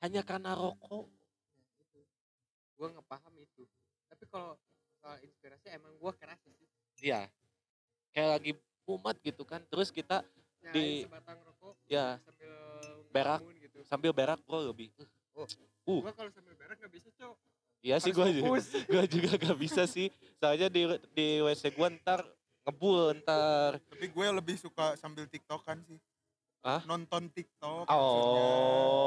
Hanya 0.00 0.24
karena 0.24 0.52
rokok. 0.52 1.06
gue 2.76 2.88
ngepaham 2.92 3.32
itu 3.36 3.64
tapi 4.06 4.28
kalau 4.28 4.52
soal 5.06 5.18
inspirasi 5.22 5.66
emang 5.70 5.94
gue 5.94 6.12
keras 6.18 6.40
sih 6.42 6.54
Iya. 6.98 7.30
Kayak 8.10 8.30
lagi 8.32 8.50
umat 8.88 9.16
gitu 9.20 9.42
kan. 9.44 9.60
Terus 9.62 9.88
kita 9.88 10.26
nyalain 10.58 10.74
Di- 10.74 11.04
sebatang 11.06 11.38
rokok 11.44 11.74
ya 11.86 12.18
sambil 12.18 12.52
Berak. 13.14 13.40
gitu 13.62 13.78
sambil 13.86 14.10
berak 14.10 14.40
bro 14.42 14.66
lebih. 14.66 14.90
Uh. 15.36 15.46
gue 16.02 16.10
kalau 16.10 16.30
sambil 16.34 16.56
berak 16.56 16.74
nggak 16.74 16.90
bisa 16.90 17.08
cok 17.14 17.36
Iya 17.84 17.96
sih 18.02 18.10
gue 18.10 18.26
juga, 18.34 18.50
gua 18.90 19.04
juga 19.06 19.30
gak 19.38 19.58
bisa 19.62 19.86
sih. 19.86 20.10
Soalnya 20.42 20.66
di 20.66 20.82
di 21.14 21.38
WC 21.38 21.70
gua 21.70 21.86
ntar 21.92 22.26
ngebul 22.66 23.14
ntar. 23.22 23.78
tapi 23.78 24.10
gue 24.10 24.26
lebih 24.34 24.58
suka 24.58 24.98
sambil 24.98 25.30
tiktokan 25.30 25.78
sih 25.86 25.94
Hah? 26.66 26.82
nonton 26.82 27.30
tiktok 27.30 27.86
Oh. 27.86 27.94
maksudnya. 27.94 28.46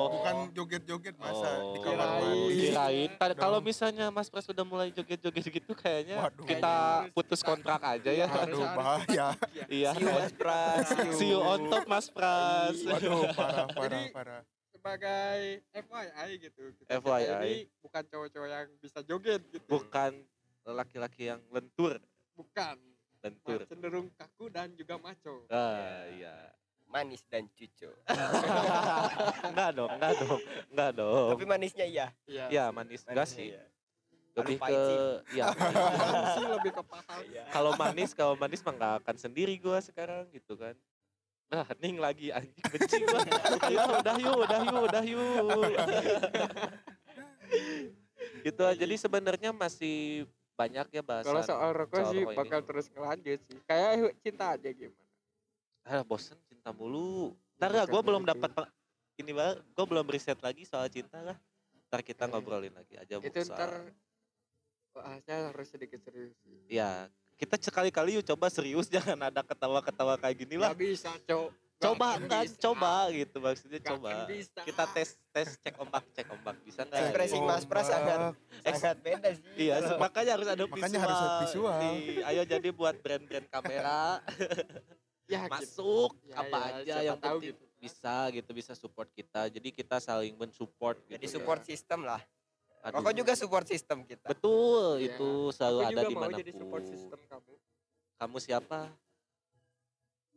bukan 0.09 0.35
joget-joget 0.53 1.15
masa 1.15 1.49
Oh. 1.59 1.75
di 1.75 1.79
kamar 1.81 2.07
mandi 2.17 2.55
Kirain. 2.57 3.09
Kalau 3.35 3.59
misalnya 3.59 4.05
Mas 4.07 4.27
Pras 4.27 4.43
sudah 4.43 4.63
mulai 4.63 4.89
joget-joget 4.89 5.43
gitu 5.43 5.71
kayaknya 5.73 6.23
Waduh. 6.23 6.47
kita 6.47 6.75
putus 7.11 7.41
kontrak 7.41 7.83
aja 7.83 8.07
ya. 8.07 8.25
Aduh, 8.25 8.63
bahaya. 8.63 9.35
iya. 9.51 9.67
Iya. 9.67 9.91
See 9.91 9.99
you 9.99 10.11
Mas 10.13 10.31
Pras. 10.33 10.85
See 11.13 11.29
you 11.29 11.39
on 11.41 11.59
top 11.67 11.83
Mas 11.85 12.07
Pras. 12.07 12.79
waduh 12.79 13.27
parah 13.35 13.67
parah 13.67 13.87
Jadi- 13.91 14.11
parah 14.11 14.41
sebagai 14.71 15.39
FYI 15.75 16.29
gitu 16.39 16.63
kita 16.73 16.89
FYI. 16.97 17.19
kita 17.19 17.35
ini 17.43 17.55
bukan 17.77 18.03
cowok-cowok 18.07 18.47
yang 18.47 18.67
bisa 18.79 18.99
joget 19.03 19.41
gitu 19.49 19.67
Bukan 19.67 20.11
laki-laki 20.65 21.27
yang 21.27 21.43
lentur. 21.49 21.99
bukan 22.31 22.79
lentur 23.19 23.67
cenderung 23.67 24.07
kaku 24.13 24.47
dan 24.47 24.71
juga 24.73 24.95
maco 24.95 25.43
ah 25.49 26.07
iya 26.09 26.55
manis 26.89 27.21
dan 27.29 27.45
cucu 27.53 27.89
enggak 29.49 29.69
dong 29.77 29.89
enggak 29.93 30.13
dong 30.17 30.39
enggak 30.73 30.91
dong 30.97 31.29
tapi 31.37 31.45
manisnya 31.45 31.85
iya 31.85 32.07
iya 32.25 32.45
ya 32.49 32.63
manis 32.73 33.05
enggak 33.05 33.29
sih 33.29 33.53
iya. 33.53 33.63
lebih 34.33 34.57
ke 34.57 34.81
ya 35.37 35.45
sih 36.35 36.45
lebih 36.57 36.71
ke 36.73 36.83
paham 36.83 37.21
Iya. 37.29 37.43
kalau 37.53 37.71
manis 37.77 38.09
kalau 38.17 38.33
manis 38.35 38.61
mah 38.65 38.73
nggak 38.73 38.93
akan 39.05 39.15
sendiri 39.21 39.53
gua 39.61 39.79
sekarang 39.79 40.27
gitu 40.33 40.57
kan 40.57 40.75
Nah, 41.49 41.65
ning 41.81 41.97
lagi 41.97 42.29
anjing 42.29 42.61
benci 42.61 43.01
gua. 43.09 43.25
ya 43.73 43.89
udah 43.89 44.15
yuk, 44.21 44.37
udah 44.45 44.59
yuk, 44.69 44.81
udah 44.85 45.01
yuk. 45.01 45.65
gitu 48.45 48.61
aja. 48.69 48.77
Jadi 48.77 48.95
sebenarnya 49.01 49.49
masih 49.49 50.29
banyak 50.59 50.87
ya 50.91 51.01
bahasan. 51.01 51.27
kalau 51.31 51.41
soal 51.47 51.69
rokok 51.71 52.03
sih 52.11 52.19
rokok 52.19 52.33
ini. 52.35 52.39
bakal 52.43 52.59
terus 52.67 52.85
ngelanjut 52.91 53.39
sih 53.47 53.57
kayak 53.63 54.11
cinta 54.19 54.59
aja 54.59 54.69
gimana 54.75 55.08
Ah, 55.89 56.05
bosen 56.05 56.37
cinta 56.45 56.69
mulu. 56.69 57.33
Ntar 57.57 57.73
ya, 57.73 57.83
gue 57.83 57.97
belum 57.99 58.21
dapat 58.23 58.51
ini 59.17 59.33
bang, 59.33 59.57
gue 59.57 59.85
belum 59.85 60.05
riset 60.05 60.37
lagi 60.37 60.61
soal 60.63 60.85
cinta 60.87 61.17
lah. 61.19 61.33
Ntar 61.89 62.05
kita 62.05 62.23
Eh, 62.23 62.29
ngobrolin 62.29 62.69
lagi 62.71 62.93
aja 62.95 63.17
Bu, 63.17 63.25
itu 63.25 63.41
ntar 63.43 63.73
soal. 63.73 63.97
bahasnya 64.91 65.49
harus 65.49 65.67
sedikit 65.67 65.97
serius 65.99 66.33
sih 66.39 66.53
Ya, 66.67 67.09
kita 67.35 67.57
sekali-kali 67.57 68.13
yuk 68.13 68.25
coba 68.27 68.49
serius 68.49 68.85
jangan 68.93 69.17
ada 69.23 69.41
ketawa-ketawa 69.41 70.13
kayak 70.15 70.37
gini 70.37 70.55
lah. 70.55 70.69
Nggak 70.69 70.79
bisa 70.79 71.09
cok 71.19 71.49
Coba 71.79 71.95
Nggak 72.05 72.19
enggak 72.19 72.43
bisa. 72.43 72.59
coba 72.61 72.91
gitu 73.09 73.37
maksudnya 73.39 73.79
Nggak 73.79 73.91
coba. 73.95 74.11
bisa. 74.27 74.59
Kita 74.61 74.83
tes 74.91 75.09
tes 75.31 75.49
cek 75.57 75.75
ombak 75.79 76.03
cek 76.11 76.27
ombak 76.29 76.55
bisa 76.61 76.81
nggak? 76.83 77.01
Ekspresi 77.01 77.37
Mas 77.39 77.63
Pras 77.63 77.87
sangat 77.87 78.19
sangat 78.61 78.95
beda 78.99 79.29
sih 79.31 79.55
Iya, 79.57 79.95
makanya 79.95 80.31
harus 80.35 80.47
ada 80.49 80.59
Makanya 80.61 80.85
visual. 80.91 81.01
harus 81.01 81.17
ada 81.17 81.37
visual. 81.41 81.79
Nih, 81.79 81.99
ayo 82.21 82.41
jadi 82.45 82.69
buat 82.69 82.95
brand-brand 82.95 83.47
kamera 83.47 84.19
ya 85.29 85.45
gitu. 85.45 85.53
masuk 85.53 86.11
Ya, 86.25 86.35
apa 86.35 86.57
ya, 86.57 86.65
aja 86.73 86.83
siapa 86.83 87.05
yang 87.05 87.19
tahu 87.19 87.37
penting 87.39 87.53
gitu. 87.53 87.63
bisa 87.79 88.15
gitu 88.29 88.49
bisa 88.51 88.73
support 88.73 89.09
kita. 89.09 89.47
Jadi 89.47 89.69
kita 89.71 89.97
saling 89.97 90.33
mensupport 90.33 90.97
gitu. 90.99 91.13
jadi 91.13 91.25
ya. 91.25 91.31
support 91.31 91.61
system 91.63 92.01
lah 92.03 92.19
Aduh. 92.81 92.99
rokok 92.99 93.13
juga 93.13 93.31
support 93.35 93.65
system 93.65 94.03
kita 94.03 94.25
Betul, 94.25 94.99
Iya. 94.99 95.13
itu 95.13 95.29
selalu 95.51 95.79
Aku 95.79 95.89
ada 95.89 96.01
di 96.01 96.15
mana 96.15 96.33
jadi 96.33 96.51
support 96.53 96.83
system 96.83 97.19
kamu 97.23 97.53
Kamu 98.17 98.37
siapa? 98.37 98.79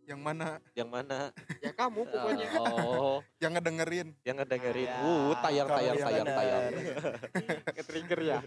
yang 0.02 0.18
mana 0.18 0.58
Yang 0.74 0.90
mana? 0.90 1.18
ya 1.62 1.70
kamu 1.70 2.02
pokoknya 2.10 2.46
Oh, 2.58 3.22
yang 3.38 3.54
ngedengerin 3.54 4.10
yang 4.22 4.36
ngedengerin. 4.36 4.90
Ya, 4.90 4.98
Uh, 4.98 5.30
tayang 5.38 5.68
tayang 5.68 5.94
yang 5.94 6.06
tayang 6.10 6.26
tayang. 6.26 6.62
ke 7.78 7.82
trigger 7.82 8.20
ya 8.20 8.38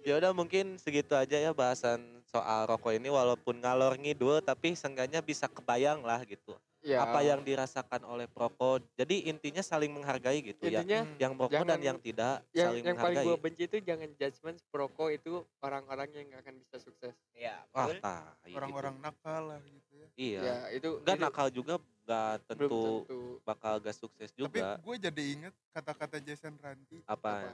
Ya 0.00 0.16
udah 0.16 0.32
mungkin 0.32 0.80
segitu 0.80 1.12
aja 1.12 1.36
ya 1.36 1.52
bahasan 1.52 2.00
soal 2.24 2.64
rokok 2.64 2.96
ini 2.96 3.12
walaupun 3.12 3.60
ngalor 3.60 4.00
ngidul 4.00 4.40
tapi 4.40 4.72
seenggaknya 4.72 5.20
bisa 5.20 5.44
kebayang 5.44 6.00
lah 6.00 6.24
gitu. 6.24 6.56
ya 6.80 7.04
Apa 7.04 7.20
yang 7.20 7.44
dirasakan 7.44 8.08
oleh 8.08 8.24
perokok. 8.24 8.80
Jadi 8.96 9.28
intinya 9.28 9.60
saling 9.60 9.92
menghargai 9.92 10.40
gitu 10.40 10.64
ya. 10.64 10.80
intinya 10.80 11.04
Yang 11.20 11.32
merokok 11.36 11.64
dan 11.68 11.80
yang 11.84 11.98
tidak 12.00 12.40
yang 12.56 12.72
saling 12.72 12.82
yang 12.82 12.96
paling 12.96 13.16
menghargai. 13.20 13.26
gue 13.28 13.36
benci 13.36 13.62
itu 13.68 13.76
jangan 13.84 14.08
judgement 14.16 14.58
perokok 14.72 15.08
itu 15.12 15.32
orang-orang 15.60 16.08
yang 16.16 16.24
nggak 16.32 16.40
akan 16.40 16.54
bisa 16.56 16.76
sukses 16.80 17.14
ya 17.36 17.60
Wah, 17.76 17.92
tah, 18.00 18.32
gitu. 18.40 18.56
orang-orang 18.56 18.94
nakal 18.96 19.42
lah 19.52 19.60
gitu 19.60 19.92
ya 19.92 20.08
Iya. 20.16 20.40
ya 20.40 20.56
itu 20.72 20.88
Enggak 21.04 21.16
itu 21.16 21.24
nakal 21.28 21.46
juga 21.52 21.74
enggak 21.76 22.32
belum 22.32 22.48
tentu 22.48 22.80
tentu 23.04 23.20
bakal 23.44 23.74
gak 23.78 23.96
sukses 23.96 24.28
tapi 24.32 24.40
juga. 24.40 24.80
gue 24.80 24.96
jadi 24.96 25.22
inget 25.36 25.54
kata-kata 25.70 26.16
Jason 26.18 26.56
Ranti 26.56 27.04
Apa? 27.04 27.44
apa. 27.44 27.52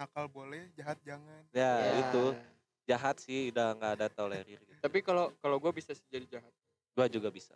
Nakal 0.00 0.24
boleh 0.26 0.64
jahat 0.72 0.96
jangan 1.04 1.44
Ya, 1.52 1.72
Ya. 1.76 1.92
itu 2.00 2.22
jahat 2.86 3.16
sih 3.18 3.52
udah 3.52 3.76
nggak 3.76 3.92
ada 3.94 4.06
tolerir 4.08 4.56
gitu. 4.58 4.80
tapi 4.80 4.98
kalau 5.00 5.28
kalau 5.36 5.56
gue 5.56 5.72
bisa 5.72 5.92
sih 5.92 6.08
jadi 6.08 6.24
jahat 6.30 6.52
Gua 6.90 7.06
juga 7.06 7.30
bisa. 7.30 7.54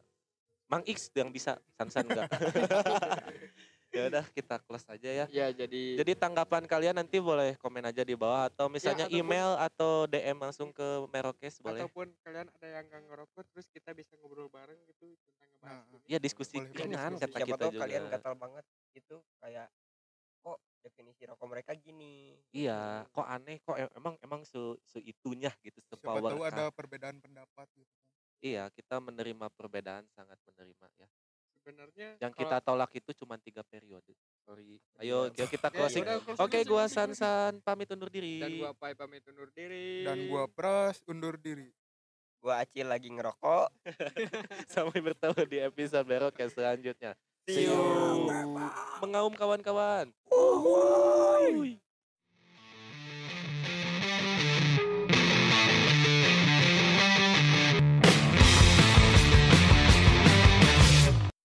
Mang 0.65 0.87
X 0.87 1.11
yang 1.13 1.29
bisa, 1.29 1.59
Sansan 1.75 2.07
enggak. 2.07 2.31
ya 3.93 4.09
udah 4.09 4.25
kita 4.29 4.57
close 4.61 4.87
aja 4.87 5.11
ya. 5.13 5.27
ya 5.29 5.47
jadi 5.51 5.99
Jadi 5.99 6.13
tanggapan 6.15 6.65
kalian 6.65 6.95
nanti 6.97 7.19
boleh 7.19 7.55
komen 7.57 7.83
aja 7.85 8.01
di 8.01 8.15
bawah 8.15 8.47
atau 8.47 8.67
misalnya 8.67 9.05
ataupun- 9.05 9.19
email 9.21 9.51
atau 9.57 9.93
DM 10.05 10.35
langsung 10.37 10.71
ke 10.71 10.87
Merokes 11.09 11.59
boleh. 11.61 11.83
ataupun 11.83 12.15
kalian 12.21 12.47
ada 12.49 12.67
yang 12.69 12.85
nggak 12.85 13.03
ngerokok 13.05 13.45
terus 13.49 13.67
kita 13.69 13.91
bisa 13.91 14.15
ngobrol 14.17 14.47
bareng 14.49 14.79
gitu 14.89 15.15
tentang 15.21 15.47
ngebahas 15.49 15.67
Nah, 15.67 15.83
ini. 15.89 15.99
Ya 16.07 16.19
diskusi 16.19 16.57
ringan 16.59 17.13
kata 17.13 17.27
siapa 17.27 17.39
kita 17.45 17.59
tahu 17.61 17.71
juga. 17.71 17.83
kalian 17.85 18.03
gatal 18.09 18.35
banget 18.35 18.65
itu 18.95 19.17
kayak 19.39 19.67
kok 20.45 20.57
definisi 20.79 21.25
rokok 21.25 21.49
mereka 21.49 21.73
gini 21.73 22.37
Iya, 22.53 23.09
kok 23.09 23.25
aneh 23.25 23.57
kok 23.59 23.75
em- 23.75 23.95
emang 23.95 24.15
emang 24.21 24.41
se 24.45 24.61
seitunya 24.85 25.49
gitu 25.59 25.81
siapa 25.81 25.97
sepower 25.97 26.31
tahu 26.31 26.43
ada 26.45 26.65
perbedaan 26.69 27.17
pendapat 27.19 27.65
gitu 27.73 27.89
kan. 27.91 28.13
Iya, 28.39 28.69
kita 28.69 29.01
menerima 29.01 29.49
perbedaan 29.51 30.05
sangat 30.11 30.37
menerima 30.45 30.87
ya. 30.95 31.09
sebenarnya 31.55 32.09
Yang 32.21 32.33
kalau- 32.35 32.41
kita 32.45 32.57
tolak 32.61 32.91
itu 32.93 33.11
cuma 33.17 33.41
tiga 33.41 33.65
periode. 33.65 34.13
Sorry. 34.39 34.77
Ayo 35.01 35.33
yuk 35.33 35.49
kita 35.49 35.69
Ya, 35.69 35.75
closing. 35.75 36.05
Oke, 36.37 36.61
aja, 36.61 36.69
gua 36.69 36.85
San 36.85 37.17
pamit 37.59 37.89
undur 37.89 38.13
diri. 38.13 38.37
dan 38.37 38.53
gua 38.55 38.77
Pai 38.77 38.93
pamit 38.93 39.25
undur 39.25 39.49
diri 39.49 40.05
dan 40.05 40.29
gua 40.29 40.45
Pras 40.47 41.01
undur 41.07 41.41
diri 41.41 41.73
gua 42.37 42.61
acil 42.61 42.85
lagi 42.85 43.09
ngerokok 43.09 43.73
Sampai 44.69 45.01
bertemu 45.01 45.41
di 45.47 45.59
episode 45.59 46.05
Merokes 46.05 46.53
selanjutnya. 46.53 47.17
See 47.45 47.65
you. 47.65 48.29
Mengaum 49.01 49.33
kawan-kawan. 49.33 50.13
Uy! 50.37 51.84